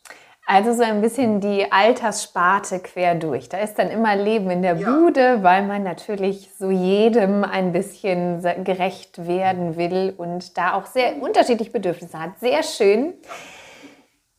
Also 0.54 0.74
so 0.74 0.84
ein 0.84 1.00
bisschen 1.00 1.40
die 1.40 1.72
Alterssparte 1.72 2.80
quer 2.80 3.16
durch. 3.16 3.48
Da 3.48 3.60
ist 3.60 3.76
dann 3.80 3.90
immer 3.90 4.18
Leben 4.18 4.52
in 4.52 4.62
der 4.62 4.76
ja. 4.76 4.92
Bude, 4.92 5.44
weil 5.44 5.66
man 5.66 5.82
natürlich 5.82 6.50
so 6.60 6.70
jedem 6.70 7.46
ein 7.46 7.72
bisschen 7.72 8.42
gerecht 8.66 9.26
werden 9.26 9.78
will 9.78 10.14
und 10.18 10.58
da 10.58 10.74
auch 10.74 10.88
sehr 10.88 11.22
unterschiedliche 11.22 11.72
Bedürfnisse 11.72 12.20
hat. 12.20 12.32
Sehr 12.42 12.64
schön. 12.64 13.14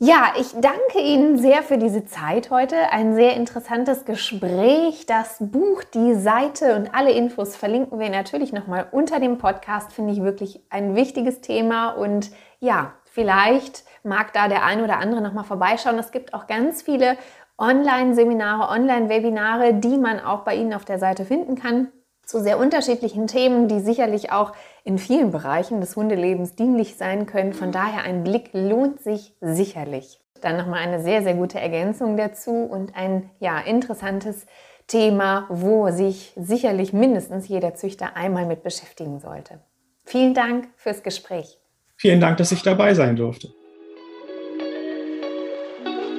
Ja, 0.01 0.35
ich 0.39 0.49
danke 0.53 1.01
Ihnen 1.03 1.39
sehr 1.39 1.63
für 1.63 1.79
diese 1.79 2.05
Zeit 2.05 2.51
heute. 2.51 2.77
Ein 2.91 3.15
sehr 3.15 3.35
interessantes 3.35 4.05
Gespräch. 4.05 5.07
Das 5.07 5.37
Buch, 5.41 5.83
die 5.95 6.13
Seite 6.13 6.77
und 6.77 6.95
alle 6.95 7.13
Infos 7.13 7.57
verlinken 7.57 7.99
wir 7.99 8.11
natürlich 8.11 8.53
nochmal 8.53 8.87
unter 8.93 9.19
dem 9.19 9.39
Podcast. 9.39 9.95
Finde 9.95 10.13
ich 10.13 10.23
wirklich 10.23 10.61
ein 10.69 10.95
wichtiges 10.95 11.41
Thema. 11.41 11.93
Und 11.93 12.33
ja, 12.61 12.93
vielleicht 13.05 13.85
mag 14.05 14.33
da 14.33 14.49
der 14.49 14.65
ein 14.65 14.83
oder 14.83 14.99
andere 14.99 15.21
nochmal 15.21 15.45
vorbeischauen. 15.45 15.99
Es 15.99 16.13
gibt 16.13 16.35
auch 16.35 16.47
ganz 16.47 16.83
viele 16.83 17.17
Online-Seminare, 17.59 18.71
Online-Webinare, 18.71 19.75
die 19.75 19.99
man 19.99 20.21
auch 20.21 20.41
bei 20.41 20.57
Ihnen 20.57 20.75
auf 20.75 20.85
der 20.85 20.99
Seite 20.99 21.25
finden 21.25 21.57
kann 21.57 21.89
zu 22.25 22.41
sehr 22.41 22.59
unterschiedlichen 22.59 23.27
Themen, 23.27 23.69
die 23.69 23.81
sicherlich 23.81 24.33
auch 24.33 24.53
in 24.85 24.99
vielen 24.99 25.31
Bereichen 25.31 25.81
des 25.81 25.97
Hundelebens 25.97 26.55
dienlich 26.55 26.97
sein 26.97 27.27
können. 27.27 27.53
Von 27.53 27.73
daher 27.73 28.05
ein 28.05 28.25
Blick 28.25 28.51
lohnt 28.53 29.01
sich 29.01 29.35
sicherlich. 29.41 30.21
Dann 30.41 30.57
nochmal 30.57 30.81
eine 30.81 31.03
sehr, 31.03 31.23
sehr 31.23 31.35
gute 31.35 31.61
Ergänzung 31.61 32.17
dazu 32.17 32.51
und 32.51 32.97
ein 32.97 33.31
ja, 33.39 33.59
interessantes 33.61 34.47
Thema, 34.87 35.47
wo 35.51 35.91
sich 35.91 36.33
sicherlich 36.37 36.93
mindestens 36.93 37.49
jeder 37.49 37.75
Züchter 37.75 38.17
einmal 38.17 38.47
mit 38.47 38.63
beschäftigen 38.63 39.21
sollte. 39.21 39.61
Vielen 40.05 40.35
Dank 40.35 40.69
fürs 40.77 41.03
Gespräch. 41.03 41.59
Vielen 41.97 42.21
Dank, 42.21 42.39
dass 42.39 42.51
ich 42.51 42.63
dabei 42.63 42.95
sein 42.95 43.15
durfte. 43.15 43.53